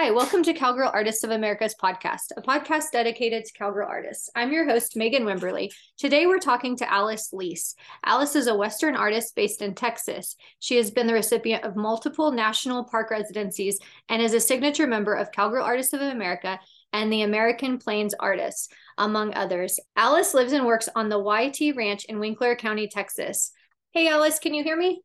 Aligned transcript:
Hi, 0.00 0.12
welcome 0.12 0.44
to 0.44 0.54
Cowgirl 0.54 0.92
Artists 0.94 1.24
of 1.24 1.32
America's 1.32 1.74
podcast, 1.74 2.30
a 2.36 2.40
podcast 2.40 2.92
dedicated 2.92 3.44
to 3.44 3.52
cowgirl 3.54 3.88
artists. 3.88 4.30
I'm 4.36 4.52
your 4.52 4.64
host, 4.64 4.96
Megan 4.96 5.24
Wimberly. 5.24 5.72
Today 5.96 6.24
we're 6.26 6.38
talking 6.38 6.76
to 6.76 6.88
Alice 6.88 7.30
Leese. 7.34 7.74
Alice 8.04 8.36
is 8.36 8.46
a 8.46 8.54
Western 8.54 8.94
artist 8.94 9.34
based 9.34 9.60
in 9.60 9.74
Texas. 9.74 10.36
She 10.60 10.76
has 10.76 10.92
been 10.92 11.08
the 11.08 11.14
recipient 11.14 11.64
of 11.64 11.74
multiple 11.74 12.30
national 12.30 12.84
park 12.84 13.10
residencies 13.10 13.80
and 14.08 14.22
is 14.22 14.34
a 14.34 14.40
signature 14.40 14.86
member 14.86 15.14
of 15.14 15.32
Cowgirl 15.32 15.64
Artists 15.64 15.92
of 15.92 16.00
America 16.00 16.60
and 16.92 17.12
the 17.12 17.22
American 17.22 17.78
Plains 17.78 18.14
Artists, 18.20 18.68
among 18.98 19.34
others. 19.34 19.80
Alice 19.96 20.32
lives 20.32 20.52
and 20.52 20.64
works 20.64 20.88
on 20.94 21.08
the 21.08 21.18
YT 21.18 21.74
Ranch 21.76 22.04
in 22.04 22.20
Winkler 22.20 22.54
County, 22.54 22.86
Texas. 22.86 23.50
Hey, 23.90 24.06
Alice, 24.06 24.38
can 24.38 24.54
you 24.54 24.62
hear 24.62 24.76
me? 24.76 25.02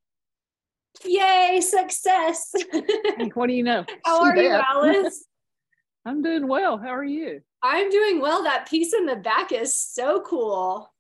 Yay, 1.06 1.62
success. 1.62 2.54
Hey, 2.72 3.32
what 3.34 3.48
do 3.48 3.54
you 3.54 3.64
know? 3.64 3.86
How 4.06 4.24
See 4.24 4.30
are 4.30 4.38
you. 4.38 4.50
Alice? 4.50 5.26
I'm 6.06 6.22
doing 6.22 6.48
well. 6.48 6.78
How 6.78 6.94
are 6.96 7.04
you? 7.04 7.42
I'm 7.62 7.90
doing 7.90 8.20
well. 8.20 8.44
That 8.44 8.70
piece 8.70 8.94
in 8.94 9.06
the 9.06 9.16
back 9.16 9.52
is 9.52 9.78
so 9.78 10.22
cool. 10.22 10.92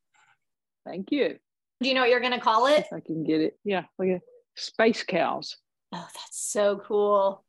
Thank 0.85 1.11
you. 1.11 1.37
Do 1.81 1.89
you 1.89 1.95
know 1.95 2.01
what 2.01 2.09
you're 2.09 2.21
going 2.21 2.33
to 2.33 2.39
call 2.39 2.67
it? 2.67 2.79
If 2.79 2.93
I 2.93 3.01
can 3.01 3.23
get 3.23 3.41
it. 3.41 3.57
Yeah, 3.63 3.83
look 3.99 4.07
at 4.07 4.21
space 4.55 5.03
cows. 5.03 5.57
Oh, 5.91 6.07
that's 6.13 6.39
so 6.51 6.81
cool. 6.85 7.43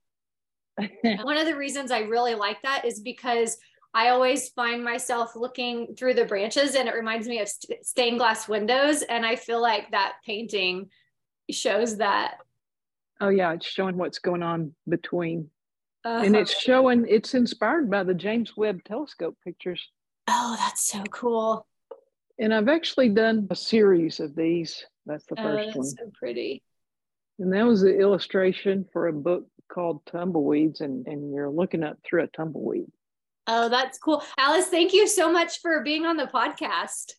One 1.02 1.36
of 1.36 1.46
the 1.46 1.56
reasons 1.56 1.92
I 1.92 2.00
really 2.00 2.34
like 2.34 2.60
that 2.62 2.84
is 2.84 3.00
because 3.00 3.56
I 3.94 4.08
always 4.08 4.48
find 4.48 4.82
myself 4.82 5.36
looking 5.36 5.94
through 5.96 6.14
the 6.14 6.24
branches 6.24 6.74
and 6.74 6.88
it 6.88 6.94
reminds 6.94 7.28
me 7.28 7.38
of 7.40 7.48
st- 7.48 7.86
stained 7.86 8.18
glass 8.18 8.48
windows. 8.48 9.02
And 9.02 9.24
I 9.24 9.36
feel 9.36 9.62
like 9.62 9.92
that 9.92 10.14
painting 10.26 10.90
shows 11.50 11.98
that. 11.98 12.38
oh 13.20 13.28
yeah, 13.28 13.52
it's 13.52 13.66
showing 13.66 13.96
what's 13.96 14.18
going 14.18 14.42
on 14.42 14.74
between, 14.88 15.50
Uh, 16.04 16.22
and 16.24 16.34
it's 16.36 16.58
showing. 16.58 17.06
It's 17.08 17.34
inspired 17.34 17.90
by 17.90 18.02
the 18.04 18.14
James 18.14 18.56
Webb 18.56 18.84
Telescope 18.84 19.36
pictures. 19.44 19.86
oh, 20.28 20.56
that's 20.58 20.84
so 20.86 21.02
cool. 21.10 21.66
And 22.38 22.52
I've 22.52 22.68
actually 22.68 23.10
done 23.10 23.46
a 23.50 23.54
series 23.56 24.18
of 24.20 24.34
these. 24.34 24.84
That's 25.06 25.24
the 25.26 25.36
Oh, 25.38 25.42
first 25.42 25.66
that's 25.66 25.76
one, 25.76 25.86
so 25.86 26.10
pretty. 26.18 26.62
and 27.38 27.52
that 27.52 27.64
was 27.64 27.82
the 27.82 27.96
illustration 27.98 28.86
for 28.92 29.06
a 29.08 29.12
book 29.12 29.46
called 29.68 30.04
Tumbleweeds, 30.06 30.80
and 30.80 31.06
and 31.06 31.32
you're 31.32 31.50
looking 31.50 31.82
up 31.84 31.98
through 32.04 32.24
a 32.24 32.26
tumbleweed. 32.28 32.90
Oh, 33.46 33.68
that's 33.68 33.98
cool. 33.98 34.22
Alice, 34.38 34.68
thank 34.68 34.94
you 34.94 35.06
so 35.06 35.30
much 35.30 35.60
for 35.60 35.82
being 35.82 36.06
on 36.06 36.16
the 36.16 36.26
podcast. 36.26 37.12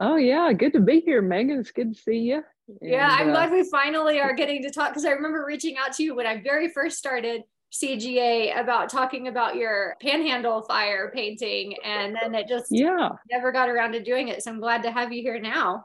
Oh 0.00 0.16
yeah, 0.16 0.50
good 0.54 0.72
to 0.72 0.80
be 0.80 1.00
here, 1.00 1.20
Megan. 1.20 1.58
It's 1.58 1.70
good 1.70 1.94
to 1.94 2.00
see 2.00 2.18
you. 2.18 2.42
Yeah, 2.80 3.08
I'm 3.10 3.28
uh, 3.28 3.32
glad 3.32 3.52
we 3.52 3.68
finally 3.68 4.18
are 4.18 4.32
getting 4.32 4.62
to 4.62 4.70
talk 4.70 4.90
because 4.90 5.04
I 5.04 5.10
remember 5.10 5.44
reaching 5.46 5.76
out 5.76 5.92
to 5.94 6.02
you 6.02 6.14
when 6.14 6.26
I 6.26 6.40
very 6.42 6.70
first 6.70 6.98
started 6.98 7.42
CGA 7.70 8.58
about 8.58 8.88
talking 8.88 9.28
about 9.28 9.56
your 9.56 9.96
panhandle 10.00 10.62
fire 10.62 11.12
painting, 11.14 11.74
and 11.84 12.16
then 12.20 12.34
it 12.34 12.48
just 12.48 12.68
Yeah, 12.70 13.10
never 13.30 13.52
got 13.52 13.68
around 13.68 13.92
to 13.92 14.02
doing 14.02 14.28
it. 14.28 14.42
So 14.42 14.50
I'm 14.50 14.60
glad 14.60 14.82
to 14.84 14.90
have 14.90 15.12
you 15.12 15.20
here 15.20 15.38
now. 15.38 15.84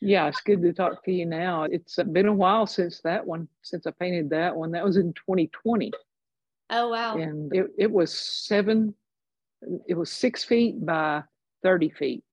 Yeah, 0.00 0.28
it's 0.28 0.40
good 0.40 0.62
to 0.62 0.72
talk 0.72 1.04
to 1.04 1.12
you 1.12 1.26
now. 1.26 1.64
It's 1.64 1.96
been 1.96 2.28
a 2.28 2.32
while 2.32 2.66
since 2.66 3.00
that 3.02 3.26
one, 3.26 3.46
since 3.62 3.86
I 3.86 3.90
painted 3.90 4.30
that 4.30 4.56
one. 4.56 4.70
That 4.70 4.84
was 4.84 4.96
in 4.96 5.12
2020. 5.12 5.92
Oh 6.70 6.88
wow, 6.88 7.16
And 7.16 7.54
it, 7.54 7.66
it 7.76 7.90
was 7.90 8.12
seven, 8.12 8.94
it 9.86 9.94
was 9.94 10.10
six 10.10 10.44
feet 10.44 10.84
by 10.84 11.24
30 11.62 11.90
feet. 11.90 12.24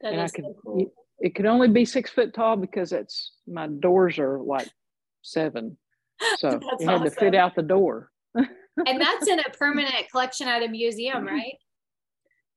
That 0.00 0.12
and 0.12 0.20
I 0.20 0.28
could, 0.28 0.44
so 0.44 0.56
cool. 0.64 0.92
it 1.18 1.34
could 1.34 1.46
only 1.46 1.68
be 1.68 1.84
six 1.84 2.10
foot 2.10 2.34
tall 2.34 2.56
because 2.56 2.92
it's, 2.92 3.32
my 3.46 3.66
doors 3.66 4.18
are 4.18 4.38
like 4.38 4.68
seven. 5.22 5.76
So 6.38 6.50
That's 6.50 6.82
it 6.82 6.88
had 6.88 7.04
to 7.04 7.10
fit 7.12 7.36
out 7.36 7.54
the 7.54 7.62
door. 7.62 8.10
And 8.34 9.00
that's 9.00 9.28
in 9.28 9.38
a 9.38 9.50
permanent 9.58 10.10
collection 10.10 10.48
at 10.48 10.64
a 10.64 10.68
museum, 10.68 11.18
mm-hmm. 11.18 11.34
right? 11.34 11.54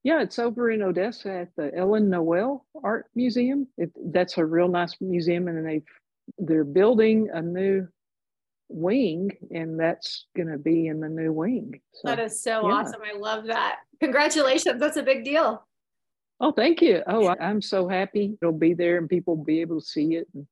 Yeah, 0.04 0.22
it's 0.22 0.40
over 0.40 0.72
in 0.72 0.82
Odessa 0.82 1.32
at 1.32 1.50
the 1.56 1.72
Ellen 1.76 2.10
Noel 2.10 2.66
Art 2.84 3.06
Museum. 3.14 3.68
It, 3.78 3.92
that's 4.12 4.40
a 4.40 4.46
real 4.46 4.68
nice 4.68 4.96
museum, 5.00 5.48
and 5.48 5.66
they've 5.66 5.84
they're 6.40 6.64
building 6.64 7.30
a 7.32 7.42
new 7.42 7.88
wing, 8.68 9.32
and 9.52 9.80
that's 9.80 10.26
going 10.36 10.48
to 10.48 10.58
be 10.58 10.88
in 10.88 11.00
the 11.00 11.10
new 11.10 11.32
wing. 11.32 11.82
So, 11.94 12.08
That 12.08 12.20
is 12.20 12.42
so 12.42 12.68
yeah. 12.68 12.76
awesome. 12.76 13.02
I 13.04 13.18
love 13.18 13.46
that. 13.46 13.80
Congratulations. 14.00 14.80
That's 14.80 14.98
a 14.98 15.04
big 15.04 15.24
deal. 15.24 15.68
Oh, 16.42 16.52
thank 16.52 16.82
you. 16.82 17.02
Oh, 17.08 17.30
I'm 17.40 17.62
so 17.62 17.88
happy 17.88 18.38
it'll 18.42 18.52
be 18.52 18.74
there, 18.74 18.98
and 18.98 19.08
people 19.08 19.38
will 19.38 19.46
be 19.46 19.62
able 19.62 19.80
to 19.80 19.86
see 19.86 20.16
it. 20.16 20.28
And 20.34 20.46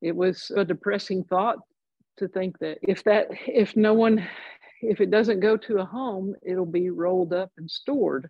it 0.00 0.16
was 0.16 0.50
a 0.56 0.64
depressing 0.64 1.24
thought 1.24 1.58
to 2.16 2.28
think 2.28 2.58
that 2.60 2.78
if 2.82 3.04
that 3.04 3.28
if 3.46 3.76
no 3.76 3.92
one 3.92 4.26
if 4.82 5.00
it 5.00 5.10
doesn't 5.10 5.40
go 5.40 5.56
to 5.56 5.78
a 5.78 5.84
home, 5.84 6.34
it'll 6.46 6.66
be 6.66 6.90
rolled 6.90 7.32
up 7.32 7.50
and 7.56 7.70
stored. 7.70 8.28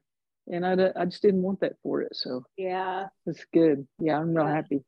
And 0.51 0.65
I, 0.65 0.93
I 0.95 1.05
just 1.07 1.23
didn't 1.23 1.43
want 1.43 1.61
that 1.61 1.73
for 1.83 2.03
it. 2.03 2.15
So 2.15 2.45
Yeah. 2.57 3.07
it's 3.27 3.45
good. 3.53 3.87
Yeah, 3.99 4.19
I'm 4.19 4.35
real 4.35 4.47
Yeah. 4.47 4.55
happy. 4.55 4.85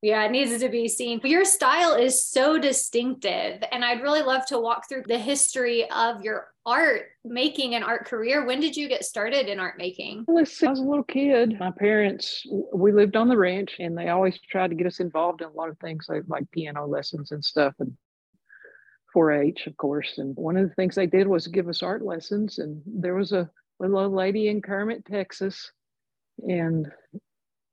Yeah, 0.00 0.24
it 0.24 0.32
needs 0.32 0.58
to 0.58 0.68
be 0.68 0.88
seen. 0.88 1.20
Your 1.22 1.44
style 1.44 1.94
is 1.94 2.24
so 2.24 2.58
distinctive, 2.58 3.62
and 3.70 3.84
I'd 3.84 4.02
really 4.02 4.22
love 4.22 4.44
to 4.46 4.58
walk 4.58 4.88
through 4.88 5.04
the 5.06 5.18
history 5.18 5.88
of 5.90 6.22
your 6.24 6.51
art 6.64 7.06
making 7.24 7.74
and 7.74 7.84
art 7.84 8.06
career. 8.06 8.46
When 8.46 8.60
did 8.60 8.76
you 8.76 8.88
get 8.88 9.04
started 9.04 9.48
in 9.48 9.58
art 9.58 9.78
making? 9.78 10.24
I 10.28 10.32
was 10.32 10.62
a 10.62 10.70
little 10.70 11.02
kid. 11.02 11.58
My 11.58 11.70
parents, 11.70 12.46
we 12.72 12.92
lived 12.92 13.16
on 13.16 13.28
the 13.28 13.36
ranch, 13.36 13.76
and 13.80 13.98
they 13.98 14.08
always 14.08 14.38
tried 14.40 14.70
to 14.70 14.76
get 14.76 14.86
us 14.86 15.00
involved 15.00 15.40
in 15.40 15.48
a 15.48 15.52
lot 15.52 15.68
of 15.68 15.78
things 15.78 16.06
like, 16.08 16.22
like 16.28 16.50
piano 16.52 16.86
lessons 16.86 17.32
and 17.32 17.44
stuff, 17.44 17.74
and 17.80 17.96
4-H, 19.14 19.66
of 19.66 19.76
course. 19.76 20.18
And 20.18 20.36
one 20.36 20.56
of 20.56 20.68
the 20.68 20.74
things 20.74 20.94
they 20.94 21.06
did 21.06 21.26
was 21.26 21.46
give 21.48 21.68
us 21.68 21.82
art 21.82 22.02
lessons. 22.02 22.58
And 22.58 22.80
there 22.86 23.14
was 23.14 23.32
a 23.32 23.50
little 23.80 23.98
old 23.98 24.12
lady 24.12 24.48
in 24.48 24.62
Kermit, 24.62 25.04
Texas, 25.04 25.72
and 26.48 26.86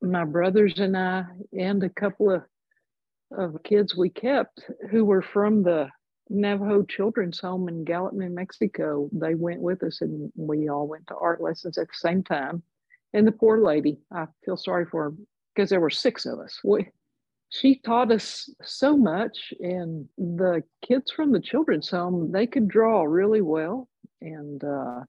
my 0.01 0.25
brothers 0.25 0.79
and 0.79 0.97
I, 0.97 1.25
and 1.53 1.83
a 1.83 1.89
couple 1.89 2.31
of 2.31 2.43
of 3.37 3.61
kids 3.63 3.95
we 3.95 4.09
kept 4.09 4.65
who 4.89 5.05
were 5.05 5.21
from 5.21 5.63
the 5.63 5.89
Navajo 6.29 6.83
Children's 6.83 7.39
Home 7.39 7.67
in 7.67 7.83
Gallup, 7.83 8.13
New 8.13 8.29
Mexico. 8.29 9.09
They 9.11 9.35
went 9.35 9.61
with 9.61 9.83
us 9.83 10.01
and 10.01 10.31
we 10.35 10.69
all 10.69 10.87
went 10.87 11.07
to 11.07 11.15
art 11.15 11.41
lessons 11.41 11.77
at 11.77 11.87
the 11.87 11.93
same 11.93 12.23
time. 12.23 12.63
And 13.13 13.25
the 13.25 13.31
poor 13.31 13.59
lady, 13.63 13.99
I 14.11 14.27
feel 14.45 14.57
sorry 14.57 14.85
for 14.85 15.05
her 15.05 15.13
because 15.53 15.69
there 15.69 15.79
were 15.79 15.89
six 15.89 16.25
of 16.25 16.39
us. 16.39 16.59
We, 16.63 16.87
she 17.49 17.79
taught 17.79 18.11
us 18.11 18.49
so 18.61 18.95
much, 18.95 19.53
and 19.59 20.07
the 20.17 20.63
kids 20.83 21.11
from 21.11 21.31
the 21.31 21.39
children's 21.39 21.89
home 21.89 22.31
they 22.31 22.45
could 22.45 22.67
draw 22.67 23.03
really 23.03 23.41
well, 23.41 23.89
and 24.21 24.63
uh, 24.63 25.01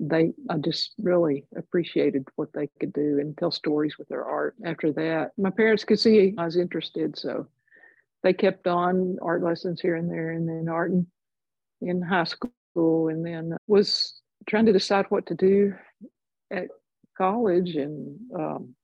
they 0.00 0.32
I 0.48 0.56
just 0.56 0.94
really 0.98 1.46
appreciated 1.56 2.26
what 2.36 2.52
they 2.54 2.68
could 2.80 2.94
do 2.94 3.18
and 3.20 3.36
tell 3.36 3.50
stories 3.50 3.98
with 3.98 4.08
their 4.08 4.24
art. 4.24 4.56
After 4.64 4.90
that, 4.94 5.32
my 5.36 5.50
parents 5.50 5.84
could 5.84 6.00
see 6.00 6.34
I 6.38 6.46
was 6.46 6.56
interested, 6.56 7.18
so 7.18 7.46
they 8.22 8.32
kept 8.32 8.66
on 8.66 9.18
art 9.22 9.42
lessons 9.42 9.80
here 9.80 9.96
and 9.96 10.10
there, 10.10 10.30
and 10.30 10.48
then 10.48 10.68
art 10.68 10.90
in, 10.90 11.06
in 11.80 12.02
high 12.02 12.24
school, 12.24 13.08
and 13.08 13.24
then 13.24 13.56
was 13.66 14.20
trying 14.46 14.66
to 14.66 14.72
decide 14.72 15.06
what 15.08 15.26
to 15.26 15.34
do 15.34 15.74
at 16.50 16.68
college 17.16 17.76
and 17.76 18.18
um, 18.34 18.74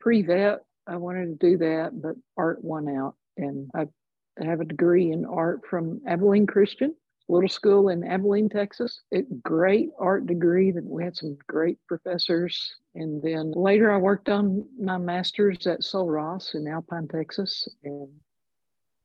pre-vet. 0.00 0.60
I 0.86 0.96
wanted 0.96 1.40
to 1.40 1.50
do 1.50 1.58
that, 1.58 2.00
but 2.00 2.16
art 2.36 2.64
won 2.64 2.88
out, 2.88 3.14
and 3.36 3.70
I 3.74 3.86
have 4.44 4.60
a 4.60 4.64
degree 4.64 5.12
in 5.12 5.24
art 5.24 5.60
from 5.68 6.00
Abilene 6.06 6.46
Christian 6.46 6.94
little 7.30 7.48
school 7.48 7.88
in 7.88 8.04
Abilene, 8.04 8.48
Texas. 8.48 9.00
A 9.14 9.22
great 9.42 9.90
art 9.98 10.26
degree 10.26 10.70
that 10.72 10.84
we 10.84 11.04
had 11.04 11.16
some 11.16 11.38
great 11.46 11.78
professors. 11.86 12.74
And 12.94 13.22
then 13.22 13.52
later 13.52 13.90
I 13.92 13.98
worked 13.98 14.28
on 14.28 14.66
my 14.78 14.98
master's 14.98 15.66
at 15.66 15.84
Sul 15.84 16.08
Ross 16.08 16.54
in 16.54 16.66
Alpine, 16.66 17.08
Texas. 17.08 17.68
And 17.84 18.08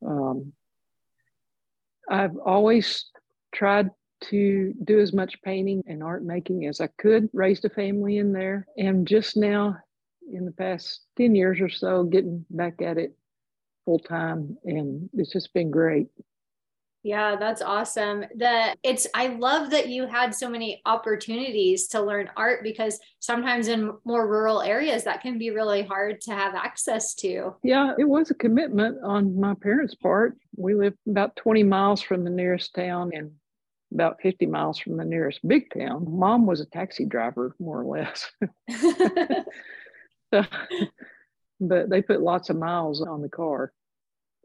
um, 0.05 0.53
I've 2.09 2.37
always 2.37 3.05
tried 3.53 3.89
to 4.25 4.73
do 4.83 4.99
as 4.99 5.13
much 5.13 5.41
painting 5.43 5.83
and 5.87 6.03
art 6.03 6.23
making 6.23 6.65
as 6.65 6.81
I 6.81 6.87
could, 6.97 7.29
raised 7.33 7.65
a 7.65 7.69
family 7.69 8.17
in 8.17 8.31
there. 8.31 8.67
And 8.77 9.07
just 9.07 9.37
now, 9.37 9.77
in 10.31 10.45
the 10.45 10.51
past 10.51 11.01
10 11.17 11.35
years 11.35 11.61
or 11.61 11.69
so, 11.69 12.03
getting 12.03 12.45
back 12.49 12.81
at 12.81 12.97
it 12.97 13.15
full 13.85 13.99
time. 13.99 14.57
And 14.63 15.09
it's 15.13 15.31
just 15.31 15.53
been 15.53 15.71
great. 15.71 16.07
Yeah, 17.05 17.35
that's 17.35 17.61
awesome. 17.61 18.25
The 18.35 18.75
it's 18.81 19.05
I 19.13 19.27
love 19.27 19.69
that 19.69 19.89
you 19.89 20.07
had 20.07 20.33
so 20.33 20.49
many 20.49 20.81
opportunities 20.87 21.87
to 21.89 22.01
learn 22.01 22.31
art 22.35 22.63
because 22.63 22.99
sometimes 23.19 23.67
in 23.67 23.93
more 24.05 24.27
rural 24.27 24.63
areas 24.63 25.03
that 25.03 25.21
can 25.21 25.37
be 25.37 25.51
really 25.51 25.83
hard 25.83 26.19
to 26.21 26.31
have 26.31 26.55
access 26.55 27.13
to. 27.15 27.53
Yeah, 27.63 27.93
it 27.99 28.05
was 28.05 28.31
a 28.31 28.33
commitment 28.33 28.97
on 29.03 29.39
my 29.39 29.53
parents' 29.53 29.93
part. 29.93 30.35
We 30.57 30.73
lived 30.73 30.97
about 31.07 31.35
20 31.35 31.61
miles 31.61 32.01
from 32.01 32.23
the 32.23 32.31
nearest 32.31 32.73
town 32.73 33.11
and 33.13 33.33
about 33.93 34.19
50 34.23 34.47
miles 34.47 34.79
from 34.79 34.97
the 34.97 35.05
nearest 35.05 35.47
big 35.47 35.71
town. 35.77 36.07
Mom 36.09 36.47
was 36.47 36.59
a 36.59 36.65
taxi 36.65 37.05
driver, 37.05 37.55
more 37.59 37.81
or 37.81 37.85
less. 37.85 38.31
So, 40.33 40.43
but 41.59 41.89
they 41.89 42.01
put 42.01 42.19
lots 42.19 42.49
of 42.49 42.57
miles 42.57 42.99
on 42.99 43.21
the 43.21 43.29
car. 43.29 43.71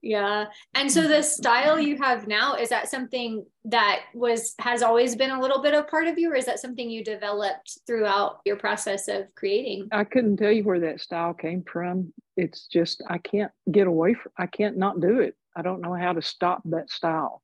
Yeah. 0.02 0.47
And 0.75 0.91
so 0.91 1.06
the 1.06 1.23
style 1.23 1.79
you 1.79 1.99
have 1.99 2.26
now, 2.26 2.55
is 2.55 2.70
that 2.70 2.88
something 2.88 3.44
that 3.67 4.00
was 4.14 4.55
has 4.58 4.82
always 4.82 5.14
been 5.14 5.31
a 5.31 5.41
little 5.41 5.61
bit 5.61 5.75
of 5.75 5.88
part 5.88 6.06
of 6.06 6.19
you, 6.19 6.32
or 6.32 6.35
is 6.35 6.47
that 6.47 6.58
something 6.58 6.88
you 6.88 7.05
developed 7.05 7.79
throughout 7.87 8.41
your 8.47 8.56
process 8.56 9.08
of 9.08 9.26
creating? 9.35 9.88
I 9.93 10.05
couldn't 10.05 10.38
tell 10.38 10.52
you 10.52 10.64
where 10.64 10.81
that 10.81 11.00
style 11.00 11.35
came 11.35 11.62
from. 11.64 12.12
It's 12.37 12.67
just 12.67 13.02
I 13.08 13.19
can't 13.19 13.52
get 13.70 13.87
away 13.87 14.14
from 14.14 14.32
I 14.38 14.47
can't 14.47 14.79
not 14.79 15.00
do 15.00 15.20
it. 15.20 15.37
I 15.55 15.62
don't 15.62 15.82
know 15.82 15.94
how 15.94 16.12
to 16.12 16.23
stop 16.23 16.62
that 16.67 16.91
style. 16.91 17.43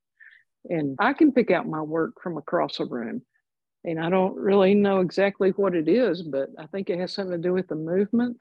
And 0.69 0.97
I 0.99 1.13
can 1.13 1.33
pick 1.33 1.51
out 1.51 1.69
my 1.69 1.83
work 1.83 2.23
from 2.23 2.39
across 2.39 2.81
a 2.81 2.87
room. 2.87 3.23
And 3.85 4.01
I 4.01 4.11
don't 4.11 4.35
really 4.35 4.75
know 4.75 5.01
exactly 5.01 5.51
what 5.51 5.77
it 5.77 5.89
is, 5.89 6.23
but 6.23 6.49
I 6.59 6.67
think 6.67 6.91
it 6.91 6.99
has 6.99 7.13
something 7.13 7.41
to 7.41 7.49
do 7.49 7.53
with 7.53 7.69
the 7.69 7.77
movement 7.77 8.41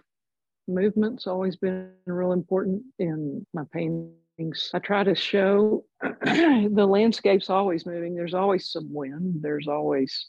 movement's 0.67 1.27
always 1.27 1.55
been 1.55 1.91
real 2.05 2.31
important 2.31 2.83
in 2.99 3.45
my 3.53 3.63
paintings. 3.71 4.71
I 4.73 4.79
try 4.79 5.03
to 5.03 5.15
show 5.15 5.83
the 6.01 6.87
landscape's 6.87 7.49
always 7.49 7.85
moving. 7.85 8.15
There's 8.15 8.33
always 8.33 8.69
some 8.69 8.93
wind. 8.93 9.41
There's 9.41 9.67
always 9.67 10.27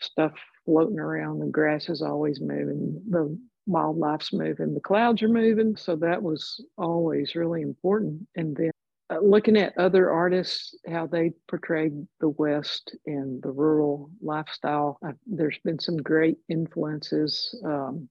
stuff 0.00 0.32
floating 0.64 0.98
around. 0.98 1.40
The 1.40 1.46
grass 1.46 1.88
is 1.88 2.02
always 2.02 2.40
moving. 2.40 3.02
The 3.08 3.38
wildlife's 3.66 4.32
moving. 4.32 4.74
The 4.74 4.80
clouds 4.80 5.22
are 5.22 5.28
moving. 5.28 5.76
So 5.76 5.96
that 5.96 6.22
was 6.22 6.64
always 6.76 7.34
really 7.34 7.62
important. 7.62 8.26
And 8.36 8.56
then 8.56 8.70
uh, 9.10 9.18
looking 9.20 9.56
at 9.56 9.76
other 9.78 10.10
artists, 10.10 10.74
how 10.86 11.06
they 11.06 11.32
portrayed 11.48 12.06
the 12.20 12.28
West 12.30 12.96
and 13.06 13.42
the 13.42 13.50
rural 13.50 14.10
lifestyle, 14.20 14.98
I, 15.02 15.12
there's 15.26 15.58
been 15.64 15.78
some 15.78 15.96
great 15.96 16.38
influences. 16.48 17.58
Um, 17.64 18.08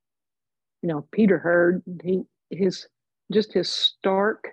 you 0.87 0.93
know, 0.93 1.05
Peter 1.11 1.37
Hurd, 1.37 1.83
he 2.01 2.23
his 2.49 2.87
just 3.33 3.51
his 3.51 3.67
stark 3.67 4.47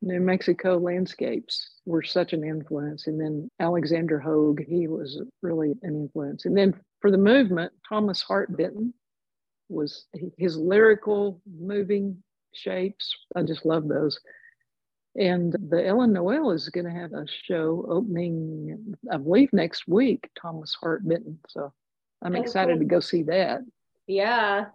New 0.00 0.20
Mexico 0.20 0.78
landscapes 0.78 1.68
were 1.84 2.02
such 2.02 2.32
an 2.32 2.44
influence. 2.44 3.06
And 3.06 3.20
then 3.20 3.50
Alexander 3.60 4.18
Hogue, 4.18 4.62
he 4.66 4.88
was 4.88 5.20
really 5.42 5.74
an 5.82 5.94
influence. 5.94 6.46
And 6.46 6.56
then 6.56 6.80
for 7.00 7.10
the 7.10 7.18
movement, 7.18 7.74
Thomas 7.86 8.22
Hart 8.22 8.56
Benton 8.56 8.94
was 9.68 10.06
his 10.38 10.56
lyrical, 10.56 11.42
moving 11.46 12.22
shapes. 12.54 13.14
I 13.34 13.42
just 13.42 13.66
love 13.66 13.86
those. 13.86 14.18
And 15.14 15.54
the 15.68 15.86
Ellen 15.86 16.14
Noel 16.14 16.52
is 16.52 16.70
going 16.70 16.86
to 16.86 17.00
have 17.00 17.12
a 17.12 17.26
show 17.26 17.84
opening, 17.90 18.94
I 19.12 19.18
believe, 19.18 19.52
next 19.52 19.86
week, 19.86 20.30
Thomas 20.40 20.74
Hart 20.80 21.06
Benton. 21.06 21.38
So 21.48 21.70
I'm 22.22 22.34
oh, 22.34 22.40
excited 22.40 22.78
to 22.78 22.86
go 22.86 23.00
see 23.00 23.24
that. 23.24 23.60
Yeah 24.06 24.66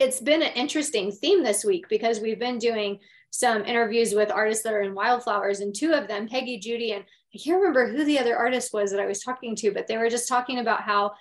it's 0.00 0.20
been 0.20 0.42
an 0.42 0.52
interesting 0.54 1.12
theme 1.12 1.44
this 1.44 1.64
week 1.64 1.88
because 1.88 2.20
we've 2.20 2.38
been 2.38 2.58
doing 2.58 2.98
some 3.30 3.64
interviews 3.64 4.12
with 4.12 4.30
artists 4.30 4.64
that 4.64 4.72
are 4.72 4.82
in 4.82 4.94
wildflowers 4.94 5.60
and 5.60 5.74
two 5.74 5.92
of 5.92 6.08
them 6.08 6.26
peggy 6.26 6.58
judy 6.58 6.92
and 6.92 7.04
i 7.34 7.38
can't 7.38 7.58
remember 7.58 7.86
who 7.86 8.04
the 8.04 8.18
other 8.18 8.36
artist 8.36 8.72
was 8.72 8.90
that 8.90 8.98
i 8.98 9.06
was 9.06 9.20
talking 9.20 9.54
to 9.54 9.70
but 9.70 9.86
they 9.86 9.96
were 9.96 10.10
just 10.10 10.28
talking 10.28 10.58
about 10.58 10.82
how 10.82 11.12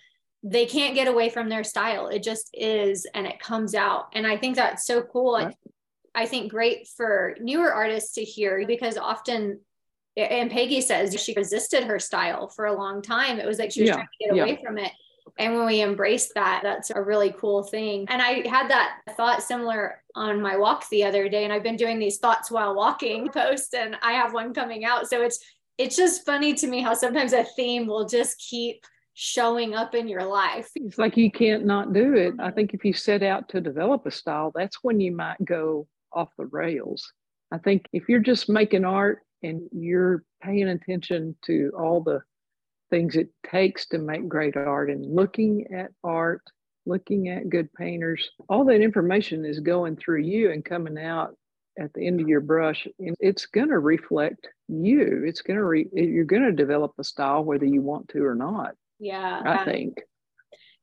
they 0.44 0.66
can't 0.66 0.96
get 0.96 1.08
away 1.08 1.30
from 1.30 1.50
their 1.50 1.64
style. 1.64 2.08
It 2.08 2.24
just 2.24 2.50
is 2.54 3.06
and 3.14 3.28
it 3.28 3.40
comes 3.40 3.76
out. 3.76 4.08
And 4.14 4.26
i 4.26 4.38
think 4.38 4.56
that's 4.56 4.86
so 4.86 5.02
cool. 5.02 5.34
Right. 5.34 5.56
I, 6.16 6.24
I 6.24 6.26
think 6.26 6.52
great 6.52 6.88
for 6.88 7.36
newer 7.40 7.74
artists 7.74 8.14
to 8.14 8.24
hear 8.24 8.66
because 8.66 8.98
often 8.98 9.60
and 10.18 10.52
peggy 10.52 10.82
says 10.82 11.18
she 11.22 11.34
resisted 11.34 11.84
her 11.84 12.00
style 12.00 12.50
for 12.50 12.66
a 12.66 12.76
long 12.76 13.02
time. 13.02 13.40
It 13.40 13.46
was 13.46 13.58
like 13.58 13.72
she 13.72 13.82
was 13.82 13.90
yeah. 13.90 13.94
trying 13.94 14.08
to 14.08 14.26
get 14.26 14.34
away 14.34 14.60
from 14.62 14.78
it 14.78 14.92
and 15.38 15.56
when 15.56 15.66
we 15.66 15.82
embrace 15.82 16.32
that, 16.34 16.62
that's 16.64 16.90
a 16.90 17.02
really 17.02 17.34
cool 17.38 17.64
thing. 17.64 18.06
And 18.10 18.22
I 18.22 18.48
had 18.48 18.70
that 18.70 19.00
thought 19.16 19.44
similar 19.44 20.02
on 20.16 20.42
my 20.42 20.58
walk 20.58 20.88
the 20.90 21.04
other 21.04 21.30
day. 21.30 21.44
And 21.44 21.54
I've 21.54 21.64
been 21.64 21.76
doing 21.76 22.00
these 22.00 22.18
thoughts 22.18 22.50
while 22.50 22.76
walking 22.76 23.30
posts, 23.30 23.74
and 23.74 23.96
I 24.02 24.14
have 24.14 24.34
one 24.34 24.54
coming 24.54 24.86
out. 24.86 25.08
So 25.08 25.22
it's 25.22 25.40
it's 25.78 25.96
just 25.96 26.26
funny 26.26 26.54
to 26.56 26.68
me 26.68 26.82
how 26.82 26.94
sometimes 26.94 27.32
a 27.34 27.44
theme 27.44 27.88
will 27.88 28.06
just 28.06 28.38
keep 28.38 28.84
showing 29.14 29.76
up 29.76 29.96
in 29.96 30.08
your 30.08 30.24
life. 30.24 30.70
It's 30.76 30.98
like 30.98 31.18
you 31.18 31.32
can't 31.32 31.66
not 31.66 31.94
do 31.94 32.14
it. 32.14 32.34
I 32.40 32.48
mm-hmm. 32.48 32.56
think 32.56 32.74
if 32.74 32.86
you 32.86 32.94
set 32.94 33.24
out 33.24 33.50
to 33.50 33.62
develop 33.62 34.06
a 34.06 34.12
style, 34.12 34.52
that's 34.56 34.78
when 34.82 35.00
you 35.00 35.12
might 35.14 35.44
go 35.44 35.88
off 36.14 36.30
the 36.38 36.46
rails. 36.46 37.12
I 37.52 37.58
think 37.58 37.88
if 37.92 38.08
you're 38.08 38.20
just 38.20 38.50
making 38.50 38.86
art 38.86 39.20
and 39.44 39.68
you're 39.72 40.24
paying 40.42 40.70
attention 40.70 41.36
to 41.46 41.72
all 41.78 42.02
the 42.02 42.22
things 42.90 43.16
it 43.16 43.30
takes 43.50 43.86
to 43.88 43.98
make 43.98 44.28
great 44.28 44.56
art 44.56 44.90
and 44.90 45.06
looking 45.06 45.68
at 45.74 45.92
art, 46.04 46.42
looking 46.86 47.30
at 47.30 47.50
good 47.50 47.72
painters, 47.74 48.30
all 48.48 48.66
that 48.66 48.82
information 48.82 49.46
is 49.46 49.60
going 49.60 49.96
through 49.96 50.22
you 50.22 50.52
and 50.52 50.66
coming 50.66 50.98
out 50.98 51.36
at 51.80 51.94
the 51.94 52.06
end 52.06 52.20
of 52.20 52.28
your 52.28 52.42
brush 52.42 52.88
and 53.00 53.16
it's 53.20 53.46
going 53.46 53.70
to 53.70 53.80
reflect 53.80 54.48
you. 54.68 55.24
It's 55.26 55.42
going 55.42 55.58
to 55.58 55.64
re- 55.64 55.90
you're 55.94 56.26
going 56.26 56.44
to 56.44 56.52
develop 56.52 56.94
a 57.00 57.04
style 57.04 57.44
whether 57.44 57.66
you 57.66 57.82
want 57.82 58.10
to 58.10 58.26
or 58.26 58.36
not 58.36 58.76
yeah 59.00 59.42
i 59.46 59.64
think 59.64 60.02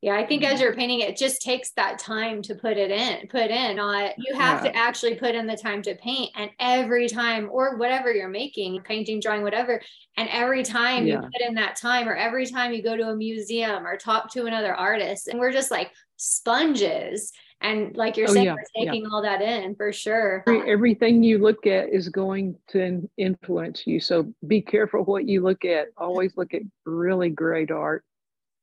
yeah 0.06 0.16
i 0.16 0.24
think 0.24 0.44
as 0.44 0.54
mm-hmm. 0.54 0.62
you're 0.62 0.74
painting 0.74 1.00
it 1.00 1.16
just 1.16 1.42
takes 1.42 1.72
that 1.72 1.98
time 1.98 2.40
to 2.40 2.54
put 2.54 2.76
it 2.76 2.90
in 2.90 3.26
put 3.26 3.50
in 3.50 3.78
uh, 3.78 4.08
you 4.16 4.34
have 4.34 4.64
yeah. 4.64 4.70
to 4.70 4.76
actually 4.76 5.16
put 5.16 5.34
in 5.34 5.46
the 5.46 5.56
time 5.56 5.82
to 5.82 5.94
paint 5.96 6.30
and 6.36 6.48
every 6.60 7.08
time 7.08 7.48
or 7.50 7.76
whatever 7.76 8.12
you're 8.12 8.28
making 8.28 8.80
painting 8.82 9.20
drawing 9.20 9.42
whatever 9.42 9.82
and 10.16 10.28
every 10.30 10.62
time 10.62 11.06
yeah. 11.06 11.14
you 11.14 11.20
put 11.20 11.42
in 11.46 11.54
that 11.54 11.76
time 11.76 12.08
or 12.08 12.14
every 12.14 12.46
time 12.46 12.72
you 12.72 12.82
go 12.82 12.96
to 12.96 13.08
a 13.08 13.16
museum 13.16 13.84
or 13.84 13.96
talk 13.96 14.32
to 14.32 14.46
another 14.46 14.74
artist 14.74 15.26
and 15.28 15.38
we're 15.38 15.52
just 15.52 15.70
like 15.70 15.90
sponges 16.16 17.32
and 17.62 17.96
like 17.96 18.16
you're 18.16 18.28
oh, 18.28 18.32
saying 18.32 18.46
yeah, 18.46 18.54
we're 18.54 18.84
taking 18.84 19.06
all 19.06 19.22
that 19.22 19.42
in 19.42 19.74
for 19.74 19.92
sure 19.92 20.44
everything 20.66 21.22
you 21.22 21.38
look 21.38 21.66
at 21.66 21.88
is 21.88 22.08
going 22.10 22.54
to 22.68 23.08
influence 23.16 23.86
you 23.86 23.98
so 23.98 24.32
be 24.46 24.60
careful 24.60 25.02
what 25.04 25.26
you 25.26 25.42
look 25.42 25.64
at 25.64 25.88
always 25.96 26.36
look 26.36 26.54
at 26.54 26.62
really 26.84 27.30
great 27.30 27.72
art 27.72 28.04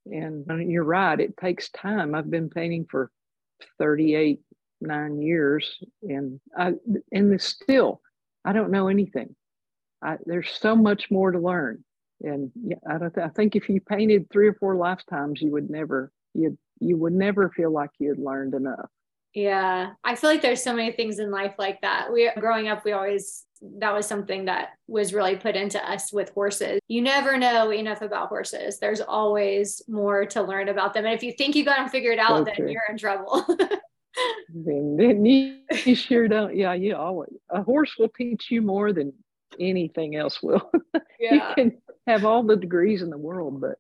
and 0.06 0.50
uh, 0.50 0.56
you're 0.56 0.84
right, 0.84 1.20
it 1.20 1.38
takes 1.38 1.70
time. 1.70 2.16
I've 2.16 2.30
been 2.30 2.50
painting 2.50 2.86
for 2.90 3.12
38, 3.80 4.40
nine 4.82 5.22
years, 5.22 5.78
and 6.02 6.40
I 6.58 6.74
and 7.12 7.42
still 7.42 8.02
I 8.46 8.54
don't 8.54 8.72
know 8.72 8.88
anything. 8.88 9.36
I, 10.02 10.18
there's 10.26 10.50
so 10.50 10.76
much 10.76 11.10
more 11.10 11.32
to 11.32 11.40
learn, 11.40 11.84
and 12.22 12.52
I 12.90 12.98
don't. 12.98 13.18
I 13.18 13.30
think 13.30 13.56
if 13.56 13.70
you 13.70 13.82
painted 13.82 14.30
three 14.30 14.48
or 14.48 14.54
four 14.54 14.76
lifetimes, 14.76 15.42
you 15.42 15.52
would 15.52 15.70
never 15.70 16.12
you 16.34 16.58
you 16.80 16.98
would 16.98 17.14
never 17.14 17.50
feel 17.50 17.72
like 17.72 17.92
you 18.00 18.10
had 18.10 18.20
learned 18.20 18.54
enough. 18.54 18.90
Yeah, 19.34 19.94
I 20.04 20.16
feel 20.16 20.30
like 20.30 20.42
there's 20.42 20.64
so 20.64 20.74
many 20.74 20.92
things 20.92 21.20
in 21.20 21.32
life 21.32 21.56
like 21.58 21.82
that. 21.82 22.14
We 22.14 22.30
growing 22.40 22.68
up, 22.68 22.86
we 22.86 22.92
always 22.92 23.46
that 23.80 23.94
was 23.94 24.06
something 24.06 24.46
that 24.46 24.70
was 24.88 25.14
really 25.14 25.36
put 25.36 25.56
into 25.56 25.84
us 25.90 26.12
with 26.12 26.30
horses. 26.32 26.80
You 26.88 27.02
never 27.02 27.38
know 27.38 27.72
enough 27.72 28.02
about 28.02 28.28
horses. 28.28 28.78
There's 28.80 29.02
always 29.02 29.82
more 29.88 30.26
to 30.28 30.42
learn 30.42 30.70
about 30.70 30.94
them. 30.94 31.06
And 31.06 31.14
if 31.14 31.24
you 31.24 31.32
think 31.32 31.56
you 31.56 31.64
got 31.64 31.78
them 31.78 31.90
figured 31.90 32.20
out, 32.20 32.42
okay. 32.42 32.54
then 32.58 32.68
you're 32.68 32.84
in 32.90 32.98
trouble. 32.98 33.46
then, 34.54 34.98
then 34.98 35.26
you, 35.26 35.60
you 35.86 35.96
sure 35.96 36.28
don't. 36.28 36.56
Yeah, 36.56 36.74
you 36.74 36.96
always 36.96 37.30
a 37.50 37.64
horse 37.64 37.96
will 37.98 38.10
teach 38.10 38.52
you 38.52 38.62
more 38.62 38.94
than 38.94 39.14
anything 39.60 40.16
else 40.16 40.42
will. 40.42 40.70
Yeah. 41.20 41.36
you 41.36 41.42
can 41.56 41.82
have 42.06 42.26
all 42.26 42.44
the 42.44 42.58
degrees 42.58 43.02
in 43.02 43.10
the 43.10 43.18
world, 43.18 43.62
but 43.62 43.78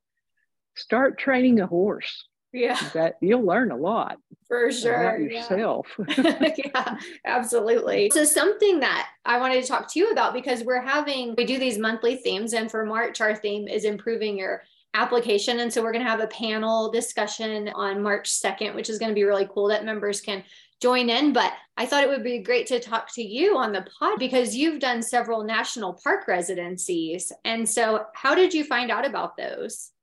start 0.76 1.20
training 1.20 1.60
a 1.60 1.68
horse 1.68 2.26
yeah. 2.54 2.80
That 2.94 3.18
you'll 3.20 3.44
learn 3.44 3.72
a 3.72 3.76
lot. 3.76 4.20
For 4.48 4.72
sure 4.72 5.20
yourself. 5.20 5.88
Yeah. 6.18 6.54
yeah 6.58 6.98
absolutely. 7.26 8.12
So 8.14 8.24
something 8.24 8.80
that 8.82 9.10
i 9.26 9.40
wanted 9.40 9.62
to 9.62 9.68
talk 9.68 9.92
to 9.92 10.00
you 10.00 10.12
about 10.12 10.34
because 10.34 10.64
we're 10.64 10.82
having 10.82 11.34
we 11.36 11.46
do 11.46 11.58
these 11.58 11.80
monthly 11.80 12.18
themes 12.18 12.54
and 12.54 12.70
for 12.70 12.86
march 12.86 13.20
our 13.20 13.36
theme 13.36 13.68
is 13.68 13.84
improving 13.84 14.38
your 14.38 14.64
application. 14.94 15.60
And 15.60 15.74
so 15.74 15.82
we're 15.82 15.92
going 15.92 16.04
to 16.04 16.10
have 16.10 16.20
a 16.20 16.28
panel 16.28 16.92
discussion 16.92 17.70
on 17.70 18.04
march 18.04 18.30
2nd 18.30 18.76
which 18.76 18.90
is 18.90 19.00
going 19.00 19.10
to 19.10 19.16
be 19.16 19.24
really 19.24 19.50
cool 19.52 19.68
that 19.70 19.86
members 19.86 20.22
can 20.22 20.44
join 20.80 21.10
in. 21.10 21.34
But 21.34 21.54
i 21.78 21.88
thought 21.88 22.04
it 22.04 22.10
would 22.10 22.24
be 22.24 22.38
great 22.40 22.68
to 22.68 22.80
talk 22.80 23.12
to 23.16 23.24
you 23.24 23.58
on 23.58 23.72
the 23.72 23.88
pod 23.98 24.20
because 24.20 24.56
you've 24.56 24.80
done 24.80 25.02
several 25.02 25.44
national 25.44 26.00
park 26.04 26.28
residencies. 26.28 27.32
And 27.44 27.68
so 27.68 28.06
how 28.14 28.36
did 28.36 28.54
you 28.54 28.64
find 28.64 28.92
out 28.92 29.08
about 29.08 29.36
those 29.36 29.94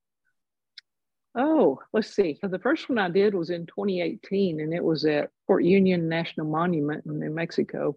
Oh, 1.35 1.79
let's 1.93 2.13
see. 2.13 2.39
The 2.43 2.59
first 2.59 2.89
one 2.89 2.99
I 2.99 3.09
did 3.09 3.35
was 3.35 3.51
in 3.51 3.67
2018, 3.67 4.61
and 4.61 4.75
it 4.75 4.83
was 4.83 5.05
at 5.05 5.31
Fort 5.47 5.63
Union 5.63 6.09
National 6.09 6.47
Monument 6.47 7.07
in 7.07 7.21
New 7.21 7.31
Mexico. 7.31 7.97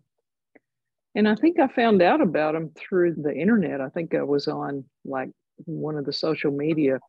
And 1.16 1.28
I 1.28 1.36
think 1.36 1.60
I 1.60 1.68
found 1.68 2.02
out 2.02 2.22
about 2.22 2.54
them 2.54 2.72
through 2.76 3.16
the 3.16 3.34
internet. 3.34 3.82
I 3.82 3.90
think 3.90 4.14
I 4.14 4.24
was 4.24 4.48
on 4.48 4.86
like 5.04 5.30
one 5.66 5.98
of 5.98 6.06
the 6.06 6.14
social 6.14 6.52
media 6.52 7.00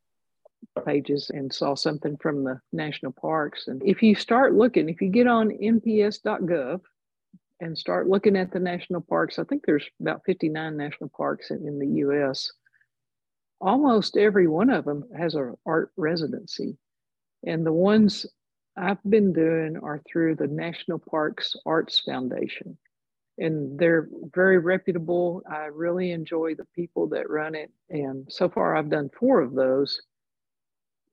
pages 0.87 1.31
and 1.33 1.53
saw 1.53 1.75
something 1.75 2.17
from 2.17 2.45
the 2.45 2.61
national 2.73 3.13
parks. 3.13 3.69
And 3.69 3.83
if 3.85 4.03
you 4.03 4.15
start 4.15 4.55
looking, 4.55 4.89
if 4.89 5.03
you 5.03 5.11
get 5.11 5.27
on 5.27 5.51
nps.gov 5.51 6.81
and 7.61 7.79
start 7.79 8.09
looking 8.09 8.37
at 8.37 8.51
the 8.51 8.61
national 8.61 9.03
parks, 9.03 9.39
I 9.39 9.45
think 9.45 9.65
there's 9.67 9.87
about 10.01 10.23
59 10.25 10.77
national 10.77 11.11
parks 11.11 11.51
in, 11.51 11.67
in 11.67 11.79
the 11.79 12.01
US 12.07 12.51
almost 13.65 14.17
every 14.17 14.47
one 14.47 14.71
of 14.71 14.85
them 14.85 15.05
has 15.17 15.35
an 15.35 15.55
art 15.65 15.91
residency. 15.97 16.77
And 17.47 17.65
the 17.65 17.73
ones 17.73 18.27
I've 18.77 19.03
been 19.09 19.33
doing 19.33 19.79
are 19.83 20.03
through 20.07 20.37
the 20.37 20.49
National 20.49 20.99
Parks 20.99 21.57
Arts 21.65 22.01
Foundation. 22.01 22.77
and 23.39 23.79
they're 23.79 24.09
very 24.33 24.59
reputable. 24.59 25.43
I 25.51 25.67
really 25.67 26.13
enjoy 26.13 26.55
the 26.55 26.67
people 26.75 27.09
that 27.09 27.31
run 27.31 27.55
it. 27.55 27.71
And 27.91 28.27
so 28.31 28.49
far, 28.49 28.77
I've 28.77 28.91
done 28.91 29.11
four 29.19 29.41
of 29.41 29.55
those. 29.55 30.01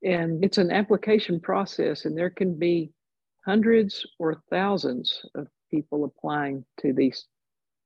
And 0.03 0.43
it's 0.43 0.58
an 0.58 0.72
application 0.72 1.39
process, 1.39 2.05
and 2.05 2.17
there 2.17 2.29
can 2.29 2.58
be 2.58 2.91
hundreds 3.46 4.05
or 4.20 4.41
thousands 4.50 5.25
of 5.36 5.48
people 5.70 6.05
applying 6.05 6.65
to 6.81 6.93
these 6.93 7.25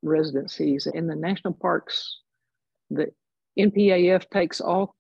residencies. 0.02 0.88
In 0.88 1.08
the 1.08 1.16
national 1.16 1.54
parks, 1.54 2.20
the 2.90 3.12
NPAF 3.58 4.30
takes 4.30 4.62
all 4.62 4.96